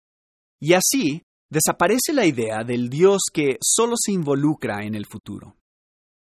Y 0.61 0.73
así 0.75 1.23
desaparece 1.51 2.13
la 2.13 2.27
idea 2.27 2.63
del 2.65 2.89
Dios 2.89 3.23
que 3.33 3.59
solo 3.63 3.95
se 3.97 4.13
involucra 4.13 4.85
en 4.85 4.95
el 4.95 5.07
futuro. 5.07 5.57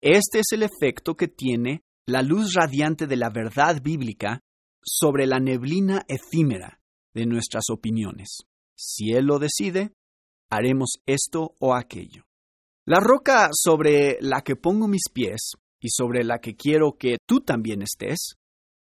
Este 0.01 0.41
es 0.41 0.47
el 0.53 0.63
efecto 0.63 1.17
que 1.17 1.29
tiene 1.29 1.83
la 2.07 2.23
luz 2.23 2.55
radiante 2.55 3.07
de 3.07 3.17
la 3.17 3.31
verdad 3.31 3.83
bíblica 3.83 4.41
sobre 4.87 5.27
la 5.27 5.41
neblina 5.41 6.05
efímera 6.09 6.81
de 7.15 7.27
nuestras 7.27 7.65
opiniones. 7.71 8.39
Si 8.77 9.13
Él 9.13 9.27
lo 9.27 9.39
decide, 9.39 9.93
haremos 10.51 10.99
esto 11.07 11.55
o 11.59 11.75
aquello. 11.75 12.25
La 12.87 13.01
roca 13.01 13.49
sobre 13.53 14.19
la 14.21 14.43
que 14.43 14.55
pongo 14.55 14.87
mis 14.87 15.09
pies 15.13 15.53
y 15.81 15.89
sobre 15.91 16.25
la 16.25 16.39
que 16.39 16.55
quiero 16.55 16.97
que 16.99 17.19
tú 17.27 17.41
también 17.41 17.83
estés, 17.83 18.35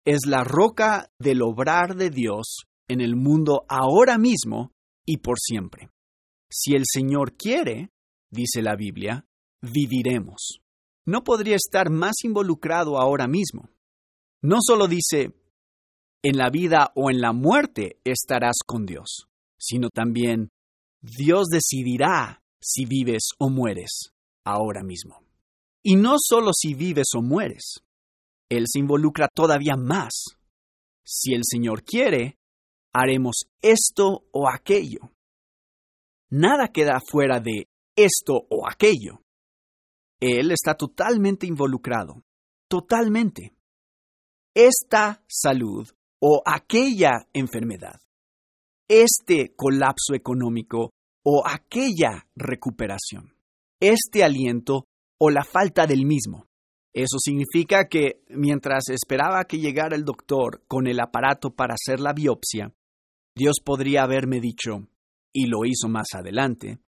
es 0.05 0.27
la 0.27 0.45
roca 0.45 1.11
del 1.19 1.43
obrar 1.43 1.97
de 1.97 2.11
Dios 2.11 2.65
en 2.89 3.01
el 3.01 3.17
mundo 3.17 3.65
ahora 3.69 4.19
mismo 4.19 4.73
y 5.07 5.19
por 5.19 5.39
siempre. 5.39 5.89
Si 6.51 6.75
el 6.75 6.85
Señor 6.87 7.37
quiere, 7.37 7.91
dice 8.31 8.61
la 8.63 8.77
Biblia, 8.77 9.27
viviremos. 9.63 10.61
No 11.07 11.25
podría 11.25 11.57
estar 11.57 11.91
más 11.91 12.17
involucrado 12.25 12.99
ahora 12.99 13.27
mismo. 13.27 13.71
No 14.43 14.59
solo 14.61 14.87
dice, 14.87 15.33
en 16.25 16.39
la 16.39 16.49
vida 16.49 16.91
o 16.95 17.11
en 17.11 17.21
la 17.21 17.35
muerte 17.35 18.01
estarás 18.03 18.57
con 18.67 18.87
Dios, 18.87 19.29
sino 19.59 19.91
también, 19.91 20.49
Dios 21.03 21.49
decidirá 21.49 22.43
si 22.63 22.87
vives 22.87 23.33
o 23.39 23.51
mueres 23.51 24.15
ahora 24.43 24.83
mismo. 24.83 25.23
Y 25.83 25.97
no 25.97 26.15
solo 26.19 26.53
si 26.55 26.73
vives 26.73 27.09
o 27.15 27.21
mueres, 27.21 27.85
Él 28.49 28.65
se 28.67 28.79
involucra 28.79 29.29
todavía 29.29 29.77
más. 29.77 30.39
Si 31.05 31.35
el 31.35 31.43
Señor 31.45 31.85
quiere, 31.85 32.39
haremos 32.95 33.45
esto 33.61 34.25
o 34.33 34.49
aquello. 34.49 35.13
Nada 36.31 36.69
queda 36.69 37.01
fuera 37.07 37.39
de 37.39 37.69
esto 37.97 38.47
o 38.49 38.67
aquello. 38.67 39.21
Él 40.21 40.53
está 40.53 40.75
totalmente 40.75 41.47
involucrado, 41.47 42.25
totalmente. 42.67 43.53
Esta 44.55 45.23
salud 45.29 45.87
o 46.27 46.43
aquella 46.47 47.29
enfermedad, 47.35 48.01
este 48.89 49.55
colapso 49.55 50.15
económico 50.15 50.95
o 51.23 51.43
aquella 51.47 52.27
recuperación, 52.35 53.35
este 53.79 54.25
aliento 54.25 54.87
o 55.21 55.29
la 55.29 55.45
falta 55.45 55.87
del 55.87 56.07
mismo. 56.07 56.47
Eso 56.95 57.19
significa 57.19 57.89
que 57.91 58.23
mientras 58.31 58.89
esperaba 58.89 59.45
que 59.45 59.59
llegara 59.59 59.97
el 59.97 60.07
doctor 60.07 60.65
con 60.67 60.87
el 60.87 60.99
aparato 61.01 61.51
para 61.51 61.75
hacer 61.75 62.01
la 62.01 62.15
biopsia, 62.15 62.73
Dios 63.37 63.57
podría 63.63 64.05
haberme 64.05 64.41
dicho, 64.41 64.89
y 65.31 65.49
lo 65.49 65.67
hizo 65.67 65.91
más 65.91 66.07
adelante, 66.15 66.79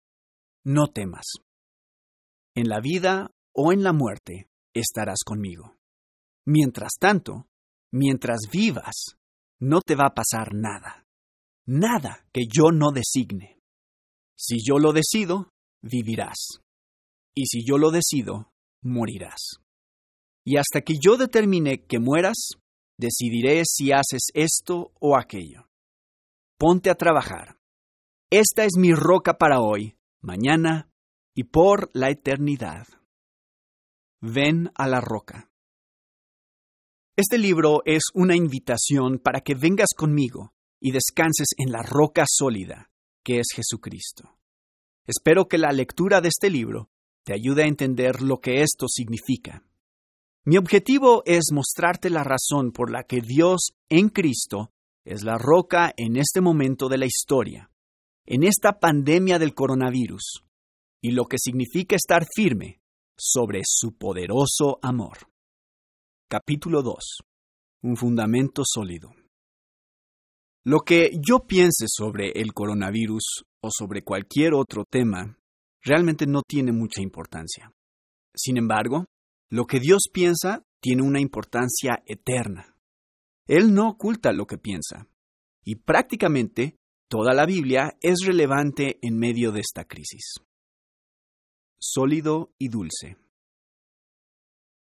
no 0.65 0.87
temas. 0.87 1.25
En 2.55 2.69
la 2.69 2.79
vida 2.79 3.29
o 3.53 3.71
en 3.71 3.83
la 3.83 3.93
muerte 3.93 4.49
estarás 4.73 5.19
conmigo. 5.23 5.75
Mientras 6.43 6.93
tanto, 6.99 7.45
mientras 7.91 8.49
vivas, 8.51 9.16
no 9.59 9.81
te 9.81 9.95
va 9.95 10.07
a 10.07 10.13
pasar 10.13 10.53
nada. 10.53 11.05
Nada 11.65 12.25
que 12.33 12.43
yo 12.47 12.71
no 12.71 12.91
designe. 12.91 13.59
Si 14.37 14.57
yo 14.63 14.79
lo 14.79 14.93
decido, 14.93 15.49
vivirás. 15.81 16.61
Y 17.35 17.47
si 17.47 17.65
yo 17.65 17.77
lo 17.77 17.91
decido, 17.91 18.51
morirás. 18.81 19.61
Y 20.45 20.57
hasta 20.57 20.81
que 20.81 20.95
yo 20.99 21.17
determine 21.17 21.85
que 21.85 21.99
mueras, 21.99 22.51
decidiré 22.97 23.63
si 23.65 23.91
haces 23.91 24.29
esto 24.33 24.91
o 24.99 25.17
aquello 25.17 25.67
ponte 26.57 26.89
a 26.89 26.95
trabajar. 26.95 27.57
Esta 28.29 28.65
es 28.65 28.73
mi 28.77 28.93
roca 28.93 29.37
para 29.37 29.61
hoy, 29.61 29.95
mañana 30.21 30.89
y 31.35 31.45
por 31.45 31.89
la 31.93 32.09
eternidad. 32.09 32.87
Ven 34.21 34.71
a 34.75 34.87
la 34.87 34.99
roca. 34.99 35.46
Este 37.19 37.39
libro 37.39 37.81
es 37.83 38.03
una 38.13 38.35
invitación 38.35 39.17
para 39.17 39.41
que 39.41 39.55
vengas 39.55 39.87
conmigo 39.97 40.53
y 40.79 40.91
descanses 40.91 41.47
en 41.57 41.71
la 41.71 41.81
roca 41.81 42.25
sólida, 42.27 42.91
que 43.23 43.39
es 43.39 43.47
Jesucristo. 43.55 44.37
Espero 45.07 45.47
que 45.47 45.57
la 45.57 45.71
lectura 45.71 46.21
de 46.21 46.27
este 46.27 46.51
libro 46.51 46.91
te 47.25 47.33
ayude 47.33 47.63
a 47.63 47.67
entender 47.67 48.21
lo 48.21 48.39
que 48.39 48.61
esto 48.61 48.85
significa. 48.87 49.63
Mi 50.45 50.57
objetivo 50.57 51.23
es 51.25 51.45
mostrarte 51.51 52.11
la 52.11 52.23
razón 52.23 52.71
por 52.71 52.91
la 52.91 53.01
que 53.01 53.21
Dios 53.21 53.71
en 53.89 54.09
Cristo 54.09 54.71
es 55.03 55.23
la 55.23 55.39
roca 55.39 55.91
en 55.97 56.17
este 56.17 56.39
momento 56.39 56.87
de 56.87 56.99
la 56.99 57.07
historia, 57.07 57.71
en 58.27 58.43
esta 58.43 58.79
pandemia 58.79 59.39
del 59.39 59.55
coronavirus, 59.55 60.43
y 61.01 61.13
lo 61.13 61.25
que 61.25 61.37
significa 61.39 61.95
estar 61.95 62.27
firme 62.31 62.79
sobre 63.17 63.61
su 63.65 63.97
poderoso 63.97 64.77
amor. 64.83 65.17
Capítulo 66.29 66.83
2. 66.83 67.19
Un 67.83 67.95
fundamento 67.95 68.63
sólido. 68.65 69.15
Lo 70.65 70.79
que 70.81 71.11
yo 71.25 71.47
piense 71.47 71.85
sobre 71.87 72.31
el 72.35 72.53
coronavirus 72.53 73.45
o 73.61 73.69
sobre 73.71 74.03
cualquier 74.03 74.53
otro 74.53 74.83
tema 74.83 75.39
realmente 75.81 76.27
no 76.27 76.41
tiene 76.45 76.73
mucha 76.73 77.01
importancia. 77.01 77.71
Sin 78.35 78.57
embargo, 78.57 79.05
lo 79.49 79.67
que 79.67 79.79
Dios 79.79 80.09
piensa 80.11 80.63
tiene 80.81 81.03
una 81.03 81.21
importancia 81.21 82.03
eterna. 82.05 82.75
Él 83.47 83.73
no 83.73 83.87
oculta 83.87 84.33
lo 84.33 84.47
que 84.47 84.57
piensa. 84.57 85.07
Y 85.63 85.75
prácticamente 85.75 86.75
toda 87.09 87.33
la 87.33 87.45
Biblia 87.45 87.95
es 88.01 88.25
relevante 88.25 88.99
en 89.01 89.17
medio 89.17 89.53
de 89.53 89.61
esta 89.61 89.85
crisis. 89.85 90.33
Sólido 91.79 92.51
y 92.57 92.67
dulce. 92.67 93.15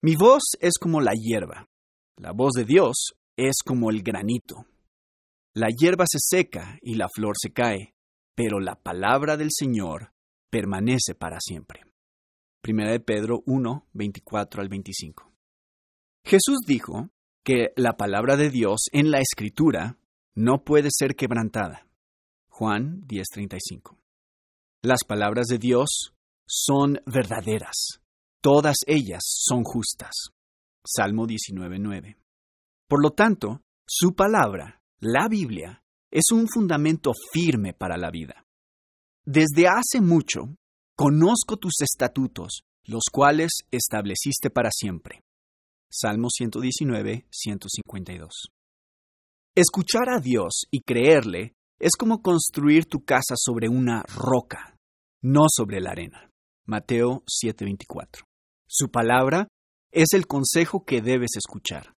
Mi 0.02 0.14
voz 0.14 0.42
es 0.60 0.74
como 0.78 1.00
la 1.00 1.12
hierba. 1.12 1.68
La 2.16 2.32
voz 2.32 2.52
de 2.52 2.64
Dios 2.64 3.14
es 3.36 3.56
como 3.64 3.90
el 3.90 4.02
granito. 4.02 4.66
La 5.54 5.68
hierba 5.68 6.04
se 6.06 6.18
seca 6.20 6.78
y 6.82 6.94
la 6.94 7.08
flor 7.08 7.34
se 7.40 7.52
cae, 7.52 7.94
pero 8.34 8.60
la 8.60 8.74
palabra 8.76 9.36
del 9.36 9.48
Señor 9.50 10.12
permanece 10.50 11.14
para 11.14 11.40
siempre. 11.40 11.80
Primera 12.62 12.90
de 12.90 13.00
Pedro 13.00 13.42
1, 13.46 13.88
24 13.92 14.62
al 14.62 14.68
25. 14.68 15.32
Jesús 16.24 16.58
dijo 16.66 17.10
que 17.44 17.72
la 17.76 17.96
palabra 17.96 18.36
de 18.36 18.50
Dios 18.50 18.88
en 18.92 19.10
la 19.10 19.20
Escritura 19.20 19.98
no 20.34 20.64
puede 20.64 20.88
ser 20.90 21.14
quebrantada. 21.14 21.86
Juan 22.48 23.06
10:35. 23.06 23.96
Las 24.82 25.04
palabras 25.04 25.46
de 25.46 25.58
Dios 25.58 26.14
son 26.46 27.00
verdaderas. 27.06 28.00
Todas 28.46 28.76
ellas 28.86 29.24
son 29.26 29.64
justas. 29.64 30.28
Salmo 30.86 31.26
19:9. 31.26 32.16
Por 32.88 33.02
lo 33.02 33.10
tanto, 33.10 33.62
su 33.88 34.14
palabra, 34.14 34.80
la 35.00 35.26
Biblia, 35.28 35.82
es 36.12 36.26
un 36.30 36.46
fundamento 36.46 37.10
firme 37.32 37.72
para 37.72 37.96
la 37.96 38.12
vida. 38.12 38.46
Desde 39.24 39.66
hace 39.66 40.00
mucho, 40.00 40.54
conozco 40.96 41.56
tus 41.56 41.80
estatutos, 41.80 42.60
los 42.84 43.06
cuales 43.10 43.50
estableciste 43.72 44.48
para 44.50 44.70
siempre. 44.70 45.24
Salmo 45.90 46.28
119, 46.30 47.26
152. 47.28 48.52
Escuchar 49.56 50.08
a 50.08 50.20
Dios 50.20 50.66
y 50.70 50.82
creerle 50.82 51.56
es 51.80 51.96
como 51.98 52.22
construir 52.22 52.84
tu 52.84 53.00
casa 53.04 53.34
sobre 53.36 53.68
una 53.68 54.04
roca, 54.04 54.78
no 55.20 55.46
sobre 55.48 55.80
la 55.80 55.90
arena. 55.90 56.30
Mateo 56.64 57.24
7:24. 57.26 58.25
Su 58.68 58.90
palabra 58.90 59.48
es 59.90 60.12
el 60.12 60.26
consejo 60.26 60.84
que 60.84 61.00
debes 61.00 61.36
escuchar. 61.36 61.94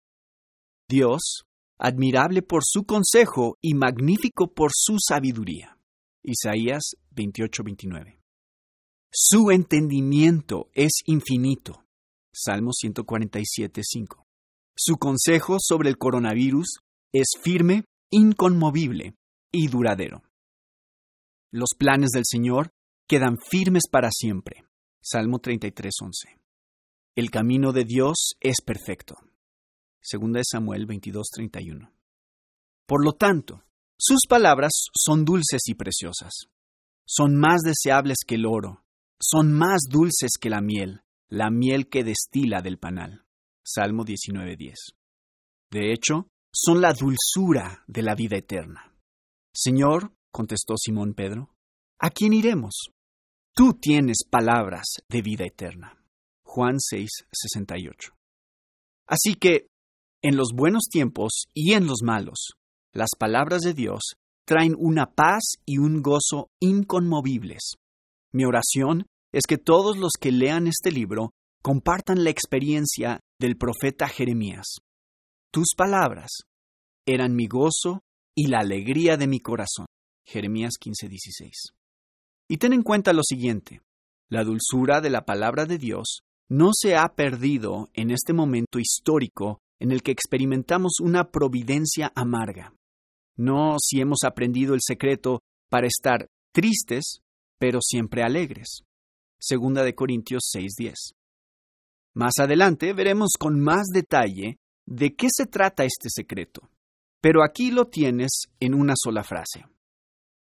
Dios, 0.90 1.46
admirable 1.78 2.42
por 2.42 2.64
su 2.66 2.84
consejo 2.84 3.58
y 3.62 3.74
magnífico 3.74 4.54
por 4.54 4.72
su 4.74 4.98
sabiduría. 5.00 5.78
Isaías 6.24 6.96
28:29. 7.12 8.20
Su 9.12 9.52
entendimiento 9.52 10.70
es 10.74 11.02
infinito. 11.06 11.86
Salmo 12.34 12.72
147, 12.72 13.82
5. 13.84 14.28
Su 14.76 14.98
consejo 14.98 15.58
sobre 15.60 15.90
el 15.90 15.98
coronavirus 15.98 16.80
es 17.12 17.30
firme, 17.42 17.86
inconmovible 18.12 19.16
y 19.52 19.68
duradero. 19.70 20.22
Los 21.52 21.70
planes 21.78 22.10
del 22.12 22.26
Señor 22.26 22.70
quedan 23.08 23.38
firmes 23.40 23.84
para 23.90 24.10
siempre. 24.12 24.66
Salmo 25.02 25.40
33:11. 25.40 26.38
El 27.18 27.32
camino 27.32 27.74
de 27.74 27.84
Dios 27.84 28.36
es 28.42 28.58
perfecto. 28.64 29.16
Segunda 30.00 30.38
de 30.38 30.44
Samuel 30.48 30.86
22:31. 30.86 31.92
Por 32.86 33.04
lo 33.04 33.14
tanto, 33.14 33.64
sus 33.98 34.28
palabras 34.30 34.72
son 34.94 35.26
dulces 35.26 35.64
y 35.66 35.74
preciosas. 35.74 36.46
Son 37.08 37.36
más 37.36 37.62
deseables 37.62 38.18
que 38.24 38.36
el 38.36 38.46
oro, 38.46 38.86
son 39.20 39.52
más 39.52 39.80
dulces 39.90 40.34
que 40.40 40.52
la 40.52 40.62
miel, 40.62 41.02
la 41.28 41.50
miel 41.50 41.90
que 41.90 42.04
destila 42.04 42.62
del 42.62 42.78
panal. 42.78 43.26
Salmo 43.66 44.06
19:10. 44.06 44.76
De 45.72 45.92
hecho, 45.94 46.30
son 46.54 46.82
la 46.82 46.94
dulzura 46.94 47.84
de 47.88 48.04
la 48.04 48.14
vida 48.14 48.38
eterna. 48.38 48.96
Señor, 49.56 50.14
contestó 50.32 50.76
Simón 50.78 51.16
Pedro, 51.16 51.56
¿a 51.98 52.12
quién 52.12 52.34
iremos? 52.34 52.92
Tú 53.56 53.74
tienes 53.74 54.18
palabras 54.30 54.98
de 55.10 55.24
vida 55.24 55.46
eterna. 55.46 55.98
Juan 56.58 56.78
6:68. 56.80 58.14
Así 59.06 59.36
que, 59.36 59.68
en 60.24 60.36
los 60.36 60.54
buenos 60.56 60.86
tiempos 60.90 61.46
y 61.54 61.74
en 61.74 61.86
los 61.86 62.02
malos, 62.04 62.54
las 62.94 63.10
palabras 63.16 63.62
de 63.62 63.76
Dios 63.76 64.16
traen 64.44 64.74
una 64.76 65.06
paz 65.06 65.58
y 65.68 65.78
un 65.78 66.02
gozo 66.02 66.50
inconmovibles. 66.60 67.76
Mi 68.34 68.46
oración 68.46 69.06
es 69.32 69.44
que 69.48 69.60
todos 69.60 69.98
los 69.98 70.14
que 70.20 70.32
lean 70.32 70.66
este 70.66 70.92
libro 70.92 71.30
compartan 71.62 72.24
la 72.24 72.32
experiencia 72.32 73.20
del 73.40 73.56
profeta 73.56 74.08
Jeremías. 74.08 74.78
Tus 75.52 75.76
palabras 75.78 76.32
eran 77.06 77.36
mi 77.36 77.46
gozo 77.46 78.02
y 78.36 78.48
la 78.48 78.62
alegría 78.62 79.16
de 79.16 79.28
mi 79.28 79.42
corazón. 79.42 79.86
Jeremías 80.26 80.74
15:16. 80.84 81.76
Y 82.50 82.58
ten 82.58 82.74
en 82.74 82.82
cuenta 82.82 83.14
lo 83.14 83.22
siguiente, 83.22 83.82
la 84.28 84.44
dulzura 84.44 85.02
de 85.02 85.12
la 85.12 85.24
palabra 85.24 85.68
de 85.68 85.78
Dios 85.78 86.24
no 86.50 86.70
se 86.74 86.96
ha 86.96 87.10
perdido 87.10 87.90
en 87.94 88.12
este 88.12 88.34
momento 88.34 88.80
histórico 88.80 89.60
en 89.80 89.92
el 89.92 90.02
que 90.02 90.12
experimentamos 90.12 91.00
una 91.02 91.30
providencia 91.30 92.12
amarga. 92.16 92.74
No 93.36 93.76
si 93.80 94.00
hemos 94.00 94.20
aprendido 94.24 94.74
el 94.74 94.82
secreto 94.82 95.42
para 95.70 95.88
estar 95.88 96.28
tristes, 96.54 97.20
pero 97.60 97.80
siempre 97.82 98.24
alegres. 98.24 98.82
Segunda 99.40 99.84
de 99.84 99.94
Corintios 99.94 100.50
6:10. 100.52 101.14
Más 102.16 102.34
adelante 102.40 102.94
veremos 102.94 103.34
con 103.38 103.60
más 103.60 103.88
detalle 103.94 104.58
de 104.88 105.16
qué 105.16 105.28
se 105.30 105.46
trata 105.46 105.84
este 105.84 106.10
secreto, 106.10 106.70
pero 107.22 107.44
aquí 107.44 107.70
lo 107.70 107.86
tienes 107.86 108.46
en 108.60 108.74
una 108.74 108.94
sola 108.96 109.24
frase. 109.24 109.66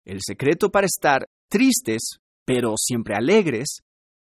El 0.06 0.20
secreto 0.22 0.70
para 0.70 0.86
estar 0.86 1.26
tristes, 1.50 2.18
pero 2.46 2.74
siempre 2.78 3.14
alegres, 3.14 3.80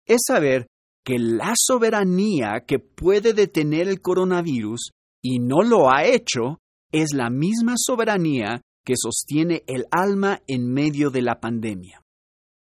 es 0.06 0.22
saber 0.26 0.68
que 1.04 1.20
la 1.20 1.54
soberanía 1.58 2.64
que 2.66 2.80
puede 2.80 3.34
detener 3.34 3.88
el 3.88 4.02
coronavirus 4.02 4.92
y 5.22 5.40
no 5.40 5.62
lo 5.62 5.92
ha 5.92 6.06
hecho 6.06 6.60
es 6.92 7.14
la 7.14 7.30
misma 7.30 7.76
soberanía 7.78 8.62
que 8.86 8.96
sostiene 8.98 9.64
el 9.68 9.86
alma 9.92 10.42
en 10.48 10.72
medio 10.72 11.10
de 11.10 11.22
la 11.22 11.40
pandemia. 11.40 12.02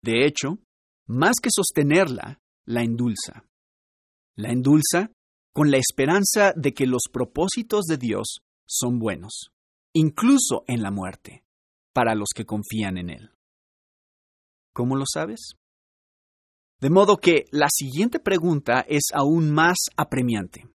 De 0.04 0.26
hecho, 0.26 0.60
más 1.08 1.36
que 1.42 1.50
sostenerla, 1.52 2.40
la 2.66 2.84
endulza. 2.84 3.46
La 4.36 4.52
endulza 4.52 5.12
con 5.54 5.72
la 5.72 5.78
esperanza 5.78 6.54
de 6.56 6.74
que 6.74 6.86
los 6.86 7.04
propósitos 7.12 7.86
de 7.86 7.98
Dios 7.98 8.40
son 8.68 9.00
buenos, 9.00 9.52
incluso 9.94 10.64
en 10.68 10.82
la 10.82 10.92
muerte, 10.92 11.44
para 11.94 12.16
los 12.16 12.30
que 12.36 12.46
confían 12.46 12.98
en 12.98 13.10
Él. 13.10 13.32
¿Cómo 14.74 14.96
lo 14.96 15.06
sabes? 15.12 15.54
De 16.82 16.90
modo 16.90 17.18
que 17.18 17.46
la 17.52 17.68
siguiente 17.70 18.20
pregunta 18.20 18.86
es 18.88 19.06
aún 19.14 19.52
más 19.52 19.78
apremiante. 19.96 20.68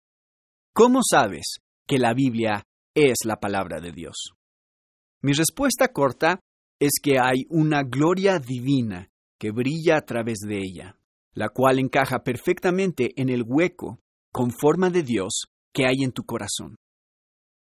¿Cómo 0.74 1.02
sabes 1.04 1.58
que 1.88 1.98
la 1.98 2.14
Biblia 2.14 2.64
es 2.96 3.18
la 3.26 3.40
palabra 3.40 3.82
de 3.82 3.92
Dios? 3.92 4.34
Mi 5.22 5.34
respuesta 5.34 5.90
corta 5.90 6.40
es 6.80 6.94
que 7.04 7.20
hay 7.20 7.46
una 7.50 7.84
gloria 7.84 8.40
divina 8.40 9.10
que 9.38 9.52
brilla 9.52 9.98
a 9.98 10.02
través 10.02 10.40
de 10.40 10.60
ella, 10.60 10.98
la 11.34 11.50
cual 11.50 11.80
encaja 11.80 12.24
perfectamente 12.24 13.12
en 13.18 13.30
el 13.30 13.44
hueco 13.46 14.00
con 14.32 14.52
forma 14.52 14.90
de 14.90 15.04
Dios 15.04 15.48
que 15.74 15.86
hay 15.86 16.04
en 16.04 16.14
tu 16.14 16.24
corazón. 16.24 16.78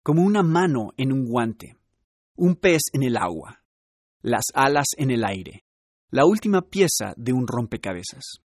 Como 0.03 0.23
una 0.23 0.43
mano 0.43 0.91
en 0.97 1.11
un 1.11 1.25
guante, 1.25 1.77
un 2.35 2.55
pez 2.55 2.81
en 2.93 3.03
el 3.03 3.17
agua, 3.17 3.63
las 4.21 4.45
alas 4.53 4.87
en 4.97 5.11
el 5.11 5.23
aire, 5.23 5.63
la 6.11 6.25
última 6.25 6.61
pieza 6.61 7.13
de 7.15 7.33
un 7.33 7.47
rompecabezas. 7.47 8.41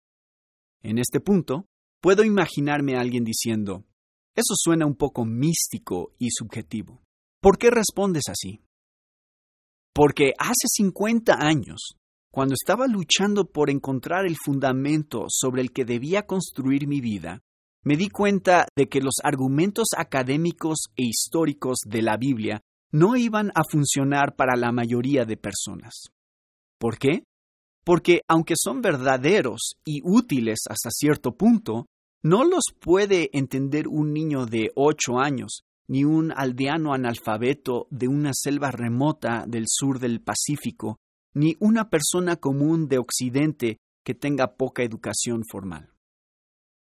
En 0.82 0.98
este 0.98 1.20
punto, 1.20 1.66
puedo 2.00 2.22
imaginarme 2.22 2.96
a 2.96 3.00
alguien 3.00 3.24
diciendo, 3.24 3.84
eso 4.34 4.54
suena 4.54 4.84
un 4.86 4.96
poco 4.96 5.24
místico 5.24 6.12
y 6.18 6.28
subjetivo. 6.30 7.02
¿Por 7.40 7.56
qué 7.56 7.70
respondes 7.70 8.24
así? 8.28 8.60
Porque 9.94 10.32
hace 10.38 10.66
50 10.68 11.34
años 11.38 11.96
cuando 12.34 12.54
estaba 12.54 12.88
luchando 12.88 13.44
por 13.44 13.70
encontrar 13.70 14.26
el 14.26 14.36
fundamento 14.36 15.26
sobre 15.28 15.62
el 15.62 15.70
que 15.70 15.84
debía 15.84 16.26
construir 16.26 16.88
mi 16.88 17.00
vida, 17.00 17.44
me 17.84 17.96
di 17.96 18.08
cuenta 18.08 18.66
de 18.76 18.88
que 18.88 19.00
los 19.00 19.14
argumentos 19.22 19.90
académicos 19.96 20.86
e 20.96 21.04
históricos 21.04 21.78
de 21.86 22.02
la 22.02 22.16
Biblia 22.16 22.60
no 22.90 23.14
iban 23.14 23.52
a 23.54 23.62
funcionar 23.70 24.34
para 24.34 24.56
la 24.56 24.72
mayoría 24.72 25.24
de 25.24 25.36
personas. 25.36 26.08
¿Por 26.80 26.98
qué? 26.98 27.22
Porque 27.84 28.22
aunque 28.28 28.54
son 28.56 28.80
verdaderos 28.80 29.76
y 29.84 30.00
útiles 30.02 30.60
hasta 30.68 30.90
cierto 30.90 31.36
punto, 31.36 31.86
no 32.22 32.44
los 32.44 32.64
puede 32.80 33.28
entender 33.32 33.86
un 33.86 34.12
niño 34.12 34.46
de 34.46 34.70
ocho 34.74 35.18
años, 35.18 35.64
ni 35.86 36.04
un 36.04 36.32
aldeano 36.32 36.94
analfabeto 36.94 37.86
de 37.90 38.08
una 38.08 38.30
selva 38.32 38.70
remota 38.70 39.44
del 39.46 39.64
sur 39.66 39.98
del 39.98 40.22
Pacífico, 40.22 40.96
ni 41.34 41.56
una 41.60 41.90
persona 41.90 42.36
común 42.36 42.88
de 42.88 42.98
Occidente 42.98 43.76
que 44.02 44.14
tenga 44.14 44.56
poca 44.56 44.82
educación 44.82 45.42
formal. 45.50 45.92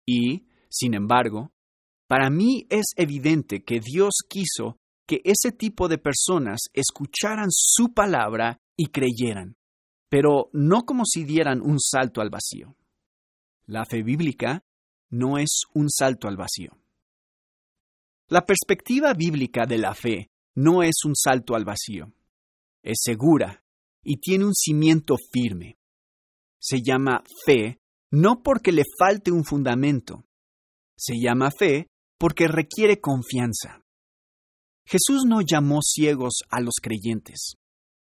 Y, 0.06 0.46
sin 0.68 0.94
embargo, 0.94 1.52
para 2.08 2.30
mí 2.30 2.66
es 2.68 2.86
evidente 2.96 3.62
que 3.62 3.78
Dios 3.78 4.14
quiso 4.28 4.78
que 5.06 5.20
ese 5.24 5.52
tipo 5.52 5.88
de 5.88 5.98
personas 5.98 6.62
escucharan 6.72 7.48
su 7.50 7.92
palabra 7.94 8.58
y 8.76 8.86
creyeran, 8.86 9.54
pero 10.10 10.50
no 10.52 10.84
como 10.84 11.04
si 11.06 11.24
dieran 11.24 11.62
un 11.62 11.80
salto 11.80 12.20
al 12.20 12.28
vacío. 12.28 12.76
La 13.64 13.86
fe 13.86 14.02
bíblica 14.02 14.62
no 15.08 15.38
es 15.38 15.62
un 15.72 15.88
salto 15.88 16.28
al 16.28 16.36
vacío. 16.36 16.76
La 18.28 18.44
perspectiva 18.44 19.14
bíblica 19.14 19.64
de 19.64 19.78
la 19.78 19.94
fe 19.94 20.30
no 20.54 20.82
es 20.82 21.04
un 21.06 21.16
salto 21.16 21.54
al 21.54 21.64
vacío. 21.64 22.12
Es 22.82 22.98
segura, 23.00 23.64
y 24.02 24.18
tiene 24.18 24.44
un 24.44 24.54
cimiento 24.54 25.16
firme. 25.32 25.78
Se 26.58 26.82
llama 26.82 27.22
fe 27.46 27.80
no 28.10 28.42
porque 28.42 28.72
le 28.72 28.82
falte 28.98 29.30
un 29.30 29.44
fundamento, 29.44 30.24
se 30.96 31.14
llama 31.18 31.50
fe 31.50 31.86
porque 32.18 32.48
requiere 32.48 33.00
confianza. 33.00 33.84
Jesús 34.84 35.22
no 35.26 35.40
llamó 35.40 35.80
ciegos 35.82 36.40
a 36.50 36.60
los 36.60 36.74
creyentes, 36.82 37.54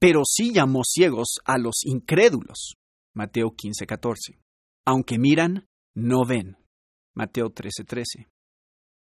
pero 0.03 0.23
sí 0.25 0.51
llamó 0.51 0.81
ciegos 0.83 1.37
a 1.45 1.57
los 1.57 1.85
incrédulos. 1.85 2.73
Mateo 3.15 3.51
15:14. 3.55 4.37
Aunque 4.85 5.17
miran, 5.17 5.69
no 5.95 6.25
ven. 6.25 6.57
Mateo 7.15 7.51
13:13. 7.51 8.27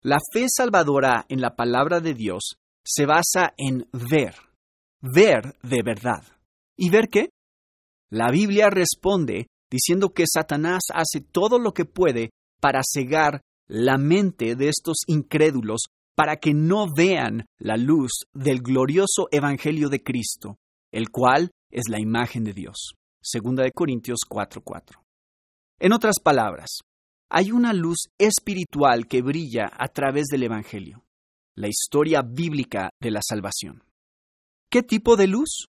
La 0.03 0.17
fe 0.33 0.47
salvadora 0.49 1.25
en 1.29 1.39
la 1.39 1.55
palabra 1.55 2.01
de 2.01 2.13
Dios 2.13 2.57
se 2.83 3.05
basa 3.05 3.53
en 3.55 3.87
ver, 3.93 4.35
ver 4.99 5.57
de 5.63 5.83
verdad. 5.83 6.25
¿Y 6.75 6.89
ver 6.89 7.07
qué? 7.07 7.29
La 8.09 8.29
Biblia 8.29 8.69
responde 8.69 9.47
diciendo 9.71 10.09
que 10.09 10.25
Satanás 10.27 10.81
hace 10.93 11.21
todo 11.21 11.59
lo 11.59 11.71
que 11.71 11.85
puede 11.85 12.31
para 12.59 12.81
cegar 12.83 13.39
la 13.69 13.97
mente 13.97 14.57
de 14.57 14.67
estos 14.67 14.97
incrédulos 15.07 15.83
para 16.17 16.41
que 16.41 16.53
no 16.53 16.87
vean 16.93 17.45
la 17.57 17.77
luz 17.77 18.25
del 18.33 18.59
glorioso 18.61 19.29
Evangelio 19.31 19.87
de 19.87 20.03
Cristo, 20.03 20.57
el 20.91 21.09
cual 21.09 21.51
es 21.71 21.89
la 21.89 21.99
imagen 21.99 22.43
de 22.43 22.53
Dios. 22.53 22.93
Segunda 23.21 23.63
de 23.63 23.71
Corintios 23.71 24.19
4:4. 24.27 25.03
En 25.79 25.93
otras 25.93 26.15
palabras, 26.23 26.81
hay 27.29 27.51
una 27.51 27.73
luz 27.73 28.09
espiritual 28.17 29.07
que 29.07 29.21
brilla 29.21 29.69
a 29.71 29.87
través 29.89 30.27
del 30.27 30.43
Evangelio, 30.43 31.03
la 31.55 31.67
historia 31.67 32.21
bíblica 32.21 32.89
de 32.99 33.11
la 33.11 33.21
salvación. 33.21 33.83
¿Qué 34.71 34.83
tipo 34.83 35.15
de 35.15 35.27
luz? 35.27 35.67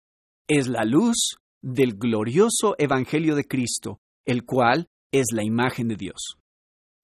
es 0.49 0.69
la 0.69 0.85
luz 0.85 1.37
del 1.63 1.97
glorioso 1.97 2.75
Evangelio 2.79 3.35
de 3.35 3.45
Cristo, 3.45 4.01
el 4.27 4.45
cual 4.45 4.89
es 5.13 5.27
la 5.33 5.43
imagen 5.43 5.89
de 5.89 5.97
Dios. 5.97 6.37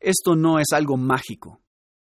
Esto 0.01 0.35
no 0.37 0.59
es 0.59 0.69
algo 0.73 0.97
mágico, 0.97 1.61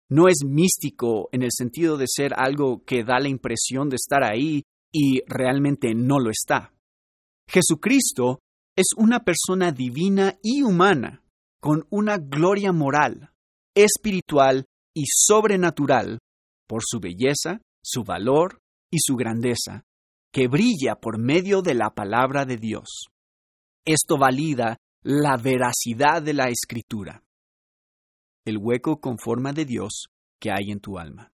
no 0.08 0.28
es 0.28 0.44
místico 0.44 1.28
en 1.32 1.42
el 1.42 1.50
sentido 1.52 1.96
de 1.96 2.06
ser 2.08 2.32
algo 2.36 2.84
que 2.84 3.02
da 3.04 3.18
la 3.18 3.28
impresión 3.28 3.88
de 3.88 3.96
estar 3.96 4.22
ahí 4.22 4.62
y 4.98 5.20
realmente 5.26 5.94
no 5.94 6.18
lo 6.18 6.30
está. 6.30 6.72
Jesucristo 7.46 8.40
Es 8.78 8.88
una 8.96 9.20
persona 9.20 9.70
divina 9.72 10.38
y 10.42 10.62
humana, 10.62 11.22
con 11.60 11.86
una 11.90 12.18
gloria 12.18 12.72
moral, 12.72 13.30
espiritual 13.74 14.66
y 14.94 15.04
sobrenatural 15.06 16.18
por 16.66 16.82
su 16.84 16.98
belleza, 17.00 17.60
su 17.82 18.04
valor 18.04 18.58
y 18.90 18.98
su 19.00 19.16
grandeza, 19.16 19.84
que 20.32 20.48
brilla 20.48 20.96
por 20.96 21.18
medio 21.18 21.60
de 21.60 21.74
la 21.74 21.90
palabra 21.90 22.44
de 22.44 22.56
Dios. 22.56 23.06
Esto 23.84 24.18
valida 24.18 24.78
la 25.02 25.36
veracidad 25.36 26.22
de 26.22 26.34
la 26.34 26.48
escritura, 26.48 27.22
el 28.46 28.58
hueco 28.58 29.00
con 29.00 29.18
forma 29.18 29.52
de 29.52 29.64
Dios 29.64 30.06
que 30.40 30.50
hay 30.50 30.70
en 30.70 30.80
tu 30.80 30.98
alma. 30.98 31.32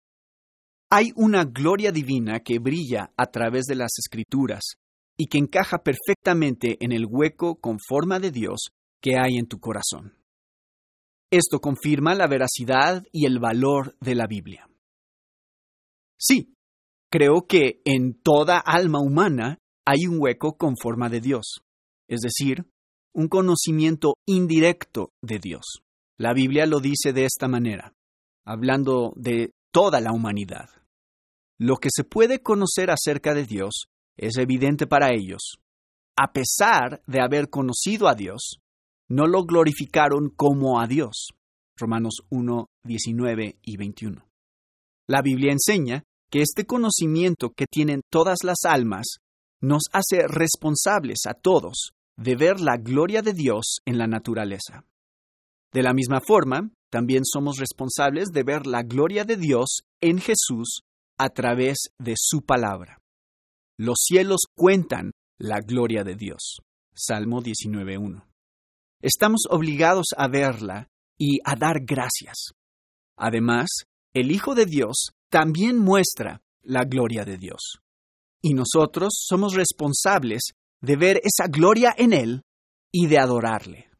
Hay 0.89 1.11
una 1.15 1.43
gloria 1.43 1.91
divina 1.91 2.39
que 2.39 2.59
brilla 2.59 3.11
a 3.17 3.25
través 3.25 3.65
de 3.65 3.75
las 3.75 3.91
escrituras 3.99 4.63
y 5.17 5.27
que 5.27 5.37
encaja 5.37 5.79
perfectamente 5.79 6.77
en 6.79 6.93
el 6.93 7.05
hueco 7.05 7.55
con 7.59 7.77
forma 7.79 8.19
de 8.19 8.31
Dios 8.31 8.69
que 9.01 9.17
hay 9.17 9.37
en 9.37 9.47
tu 9.47 9.59
corazón. 9.59 10.13
Esto 11.29 11.59
confirma 11.59 12.15
la 12.15 12.27
veracidad 12.27 13.03
y 13.11 13.25
el 13.25 13.39
valor 13.39 13.97
de 13.99 14.15
la 14.15 14.27
Biblia. 14.27 14.69
Sí, 16.17 16.53
creo 17.11 17.45
que 17.47 17.81
en 17.83 18.13
toda 18.21 18.57
alma 18.57 18.99
humana 19.01 19.59
hay 19.85 20.07
un 20.07 20.21
hueco 20.21 20.57
con 20.57 20.75
forma 20.81 21.09
de 21.09 21.19
Dios, 21.19 21.59
es 22.07 22.21
decir, 22.21 22.65
un 23.13 23.27
conocimiento 23.27 24.13
indirecto 24.25 25.11
de 25.21 25.39
Dios. 25.39 25.81
La 26.17 26.33
Biblia 26.33 26.65
lo 26.65 26.79
dice 26.79 27.11
de 27.11 27.25
esta 27.25 27.47
manera, 27.47 27.93
hablando 28.45 29.11
de 29.17 29.51
toda 29.71 30.01
la 30.01 30.11
humanidad. 30.11 30.69
Lo 31.59 31.77
que 31.77 31.89
se 31.91 32.03
puede 32.03 32.41
conocer 32.41 32.91
acerca 32.91 33.33
de 33.33 33.45
Dios 33.45 33.87
es 34.17 34.37
evidente 34.37 34.87
para 34.87 35.11
ellos. 35.11 35.57
A 36.15 36.31
pesar 36.31 37.01
de 37.07 37.21
haber 37.21 37.49
conocido 37.49 38.07
a 38.07 38.15
Dios, 38.15 38.59
no 39.09 39.27
lo 39.27 39.43
glorificaron 39.43 40.29
como 40.29 40.79
a 40.79 40.87
Dios. 40.87 41.29
Romanos 41.77 42.21
1, 42.29 42.65
19 42.83 43.59
y 43.61 43.77
21. 43.77 44.25
La 45.07 45.21
Biblia 45.21 45.51
enseña 45.51 46.03
que 46.29 46.41
este 46.41 46.65
conocimiento 46.65 47.51
que 47.51 47.65
tienen 47.65 48.01
todas 48.11 48.43
las 48.43 48.65
almas 48.65 49.17
nos 49.61 49.83
hace 49.93 50.27
responsables 50.27 51.19
a 51.27 51.33
todos 51.33 51.91
de 52.17 52.35
ver 52.35 52.59
la 52.59 52.77
gloria 52.77 53.21
de 53.21 53.33
Dios 53.33 53.77
en 53.85 53.97
la 53.97 54.07
naturaleza. 54.07 54.83
De 55.71 55.83
la 55.83 55.93
misma 55.93 56.19
forma, 56.19 56.71
también 56.97 57.25
somos 57.25 57.59
responsables 57.59 58.29
de 58.29 58.41
ver 58.41 58.65
la 58.65 58.81
gloria 58.81 59.23
de 59.23 59.37
Dios 59.37 59.81
en 60.01 60.17
Jesús 60.17 60.79
a 61.19 61.29
través 61.29 61.89
de 61.99 62.15
su 62.17 62.41
palabra. 62.41 62.97
Los 63.77 63.97
cielos 63.99 64.47
cuentan 64.55 65.11
la 65.37 65.59
gloria 65.59 66.03
de 66.03 66.15
Dios. 66.15 66.57
Salmo 66.95 67.43
19.1. 67.43 68.25
Estamos 68.99 69.43
obligados 69.47 70.07
a 70.17 70.27
verla 70.27 70.87
y 71.19 71.37
a 71.45 71.55
dar 71.55 71.81
gracias. 71.85 72.53
Además, 73.15 73.67
el 74.15 74.31
Hijo 74.31 74.55
de 74.55 74.65
Dios 74.65 75.09
también 75.29 75.77
muestra 75.77 76.41
la 76.63 76.83
gloria 76.83 77.25
de 77.25 77.37
Dios. 77.37 77.77
Y 78.41 78.55
nosotros 78.55 79.13
somos 79.19 79.53
responsables 79.53 80.53
de 80.81 80.95
ver 80.95 81.17
esa 81.17 81.47
gloria 81.47 81.93
en 81.95 82.13
Él 82.13 82.41
y 82.91 83.05
de 83.05 83.19
adorarle. 83.19 83.91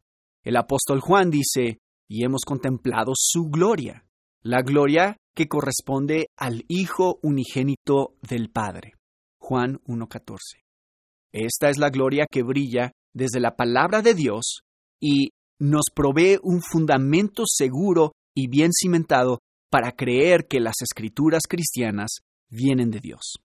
El 0.42 0.56
apóstol 0.56 0.98
Juan 0.98 1.30
dice, 1.30 1.78
y 2.08 2.24
hemos 2.24 2.42
contemplado 2.44 3.12
su 3.14 3.48
gloria, 3.50 4.04
la 4.42 4.62
gloria 4.62 5.18
que 5.34 5.46
corresponde 5.46 6.28
al 6.36 6.64
Hijo 6.68 7.18
unigénito 7.22 8.14
del 8.22 8.50
Padre. 8.50 8.94
Juan 9.38 9.80
1.14. 9.86 10.38
Esta 11.32 11.68
es 11.68 11.78
la 11.78 11.90
gloria 11.90 12.26
que 12.30 12.42
brilla 12.42 12.92
desde 13.12 13.40
la 13.40 13.54
palabra 13.54 14.02
de 14.02 14.14
Dios 14.14 14.62
y 15.00 15.30
nos 15.60 15.84
provee 15.94 16.38
un 16.42 16.62
fundamento 16.62 17.44
seguro 17.46 18.12
y 18.34 18.48
bien 18.48 18.70
cimentado 18.72 19.40
para 19.70 19.92
creer 19.92 20.46
que 20.48 20.60
las 20.60 20.76
escrituras 20.80 21.42
cristianas 21.48 22.18
vienen 22.48 22.90
de 22.90 23.00
Dios. 23.00 23.38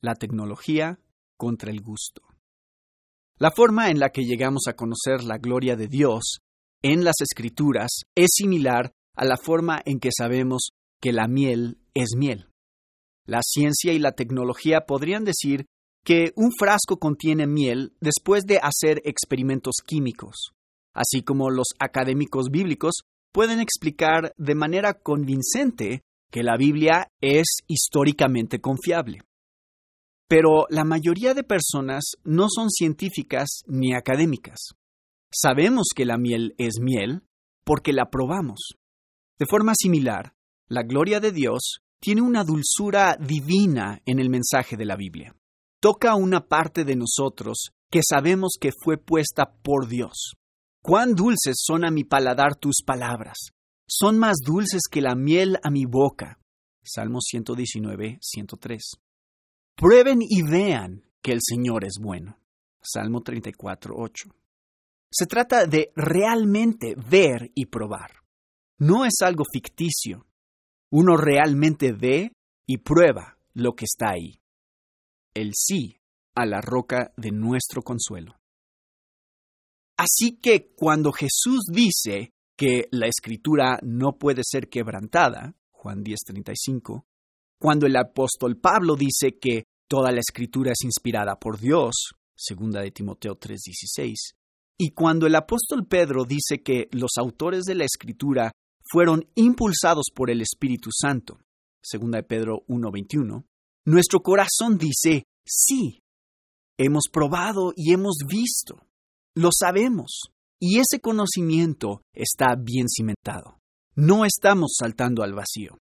La 0.00 0.14
tecnología 0.14 0.98
contra 1.36 1.70
el 1.70 1.80
gusto. 1.80 2.22
La 3.38 3.50
forma 3.50 3.90
en 3.90 3.98
la 3.98 4.10
que 4.10 4.22
llegamos 4.22 4.68
a 4.68 4.74
conocer 4.74 5.24
la 5.24 5.38
gloria 5.38 5.76
de 5.76 5.88
Dios 5.88 6.38
en 6.84 7.02
las 7.02 7.14
escrituras 7.22 8.02
es 8.14 8.28
similar 8.34 8.92
a 9.16 9.24
la 9.24 9.38
forma 9.38 9.80
en 9.86 9.98
que 9.98 10.10
sabemos 10.16 10.68
que 11.00 11.12
la 11.12 11.26
miel 11.26 11.78
es 11.94 12.10
miel. 12.14 12.50
La 13.26 13.40
ciencia 13.42 13.94
y 13.94 13.98
la 13.98 14.12
tecnología 14.12 14.82
podrían 14.86 15.24
decir 15.24 15.64
que 16.04 16.32
un 16.36 16.50
frasco 16.52 16.98
contiene 16.98 17.46
miel 17.46 17.94
después 18.00 18.44
de 18.44 18.60
hacer 18.62 19.00
experimentos 19.04 19.76
químicos, 19.86 20.52
así 20.94 21.22
como 21.22 21.48
los 21.48 21.68
académicos 21.78 22.50
bíblicos 22.50 22.92
pueden 23.32 23.60
explicar 23.60 24.34
de 24.36 24.54
manera 24.54 24.92
convincente 24.92 26.02
que 26.30 26.42
la 26.42 26.58
Biblia 26.58 27.08
es 27.22 27.46
históricamente 27.66 28.60
confiable. 28.60 29.22
Pero 30.28 30.66
la 30.68 30.84
mayoría 30.84 31.32
de 31.32 31.44
personas 31.44 32.04
no 32.24 32.48
son 32.54 32.68
científicas 32.68 33.62
ni 33.66 33.94
académicas. 33.94 34.74
Sabemos 35.36 35.88
que 35.92 36.04
la 36.04 36.16
miel 36.16 36.54
es 36.58 36.74
miel 36.80 37.24
porque 37.64 37.92
la 37.92 38.08
probamos. 38.08 38.76
De 39.36 39.46
forma 39.46 39.72
similar, 39.76 40.36
la 40.68 40.84
gloria 40.84 41.18
de 41.18 41.32
Dios 41.32 41.80
tiene 42.00 42.22
una 42.22 42.44
dulzura 42.44 43.16
divina 43.18 44.00
en 44.06 44.20
el 44.20 44.30
mensaje 44.30 44.76
de 44.76 44.84
la 44.84 44.94
Biblia. 44.94 45.34
Toca 45.80 46.14
una 46.14 46.46
parte 46.46 46.84
de 46.84 46.94
nosotros 46.94 47.70
que 47.90 48.02
sabemos 48.08 48.52
que 48.60 48.70
fue 48.84 48.96
puesta 48.96 49.56
por 49.60 49.88
Dios. 49.88 50.34
Cuán 50.80 51.16
dulces 51.16 51.56
son 51.58 51.84
a 51.84 51.90
mi 51.90 52.04
paladar 52.04 52.54
tus 52.54 52.82
palabras. 52.86 53.36
Son 53.88 54.16
más 54.16 54.36
dulces 54.36 54.82
que 54.88 55.00
la 55.00 55.16
miel 55.16 55.58
a 55.64 55.70
mi 55.70 55.84
boca. 55.84 56.38
Salmo 56.84 57.20
119, 57.20 58.18
103. 58.20 58.82
Prueben 59.74 60.20
y 60.22 60.42
vean 60.42 61.02
que 61.20 61.32
el 61.32 61.40
Señor 61.42 61.84
es 61.84 61.94
bueno. 62.00 62.38
Salmo 62.80 63.22
34, 63.22 63.94
8. 63.96 64.28
Se 65.16 65.26
trata 65.26 65.66
de 65.66 65.92
realmente 65.94 66.96
ver 66.96 67.52
y 67.54 67.66
probar. 67.66 68.24
No 68.78 69.04
es 69.04 69.22
algo 69.22 69.44
ficticio. 69.44 70.26
Uno 70.90 71.16
realmente 71.16 71.92
ve 71.92 72.32
y 72.66 72.78
prueba 72.78 73.38
lo 73.52 73.76
que 73.76 73.84
está 73.84 74.10
ahí. 74.10 74.40
El 75.32 75.52
sí 75.54 76.00
a 76.34 76.44
la 76.46 76.60
roca 76.60 77.12
de 77.16 77.30
nuestro 77.30 77.82
consuelo. 77.82 78.40
Así 79.96 80.36
que 80.42 80.74
cuando 80.74 81.12
Jesús 81.12 81.66
dice 81.70 82.32
que 82.56 82.88
la 82.90 83.06
escritura 83.06 83.78
no 83.82 84.18
puede 84.18 84.42
ser 84.44 84.68
quebrantada, 84.68 85.54
Juan 85.70 86.02
10:35, 86.02 87.04
cuando 87.60 87.86
el 87.86 87.94
apóstol 87.94 88.56
Pablo 88.56 88.96
dice 88.96 89.38
que 89.38 89.62
toda 89.88 90.10
la 90.10 90.18
escritura 90.18 90.72
es 90.72 90.82
inspirada 90.84 91.38
por 91.38 91.60
Dios, 91.60 92.14
segunda 92.34 92.80
de 92.80 92.90
Timoteo 92.90 93.36
3:16, 93.36 94.34
y 94.78 94.90
cuando 94.90 95.26
el 95.26 95.34
apóstol 95.34 95.86
Pedro 95.86 96.24
dice 96.24 96.62
que 96.62 96.88
los 96.92 97.12
autores 97.16 97.64
de 97.64 97.74
la 97.74 97.84
escritura 97.84 98.52
fueron 98.82 99.28
impulsados 99.34 100.06
por 100.14 100.30
el 100.30 100.40
Espíritu 100.40 100.90
Santo, 100.92 101.38
segunda 101.82 102.18
de 102.18 102.24
Pedro 102.24 102.64
1:21, 102.68 103.44
nuestro 103.86 104.22
corazón 104.22 104.78
dice, 104.78 105.24
sí, 105.46 106.02
hemos 106.78 107.04
probado 107.12 107.72
y 107.76 107.92
hemos 107.92 108.18
visto. 108.26 108.86
Lo 109.34 109.50
sabemos. 109.52 110.30
Y 110.60 110.78
ese 110.78 111.00
conocimiento 111.00 112.02
está 112.14 112.54
bien 112.56 112.86
cimentado. 112.88 113.58
No 113.94 114.24
estamos 114.24 114.76
saltando 114.78 115.22
al 115.22 115.34
vacío. 115.34 115.78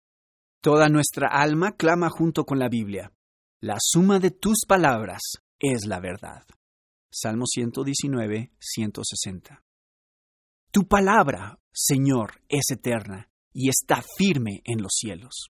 Toda 0.62 0.90
nuestra 0.90 1.28
alma 1.28 1.74
clama 1.74 2.10
junto 2.10 2.46
con 2.46 2.60
la 2.60 2.70
Biblia. 2.70 3.12
La 3.62 3.78
suma 3.80 4.20
de 4.20 4.32
tus 4.32 4.66
palabras 4.68 5.22
es 5.60 5.86
la 5.86 6.00
verdad. 6.00 6.44
Salmo 7.14 7.46
119, 7.46 8.54
160. 8.58 9.62
Tu 10.72 10.88
palabra, 10.88 11.60
Señor, 11.74 12.42
es 12.48 12.72
eterna 12.72 13.30
y 13.52 13.68
está 13.68 14.02
firme 14.18 14.62
en 14.64 14.82
los 14.82 14.94
cielos. 14.94 15.50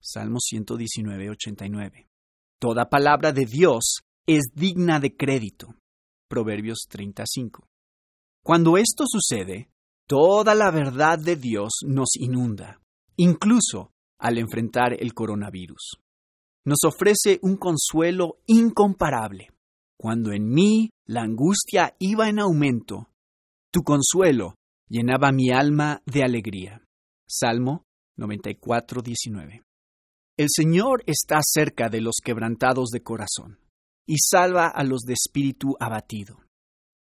Salmo 0.00 0.40
119, 0.40 1.30
89. 1.30 2.08
Toda 2.58 2.88
palabra 2.88 3.32
de 3.32 3.46
Dios 3.46 4.00
es 4.26 4.46
digna 4.52 4.98
de 4.98 5.16
crédito. 5.16 5.76
Proverbios 6.28 6.86
35. 6.88 7.68
Cuando 8.42 8.76
esto 8.76 9.04
sucede, 9.06 9.70
toda 10.08 10.56
la 10.56 10.72
verdad 10.72 11.20
de 11.20 11.36
Dios 11.36 11.70
nos 11.86 12.16
inunda, 12.16 12.80
incluso 13.14 13.92
al 14.18 14.38
enfrentar 14.38 15.00
el 15.00 15.14
coronavirus. 15.14 16.00
Nos 16.64 16.78
ofrece 16.84 17.38
un 17.42 17.56
consuelo 17.58 18.38
incomparable. 18.46 19.52
Cuando 19.98 20.32
en 20.32 20.48
mí 20.48 20.90
la 21.06 21.22
angustia 21.22 21.96
iba 21.98 22.28
en 22.28 22.38
aumento, 22.38 23.08
tu 23.70 23.82
consuelo 23.82 24.54
llenaba 24.88 25.32
mi 25.32 25.50
alma 25.50 26.02
de 26.04 26.22
alegría. 26.22 26.82
Salmo 27.26 27.84
94, 28.16 29.02
19. 29.02 29.62
El 30.36 30.48
Señor 30.50 31.02
está 31.06 31.40
cerca 31.42 31.88
de 31.88 32.02
los 32.02 32.16
quebrantados 32.22 32.90
de 32.90 33.02
corazón 33.02 33.58
y 34.06 34.16
salva 34.18 34.68
a 34.68 34.84
los 34.84 35.00
de 35.02 35.14
espíritu 35.14 35.76
abatido. 35.80 36.40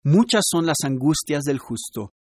Muchas 0.04 0.46
son 0.50 0.66
las 0.66 0.78
angustias 0.84 1.44
del 1.44 1.60
justo, 1.60 2.12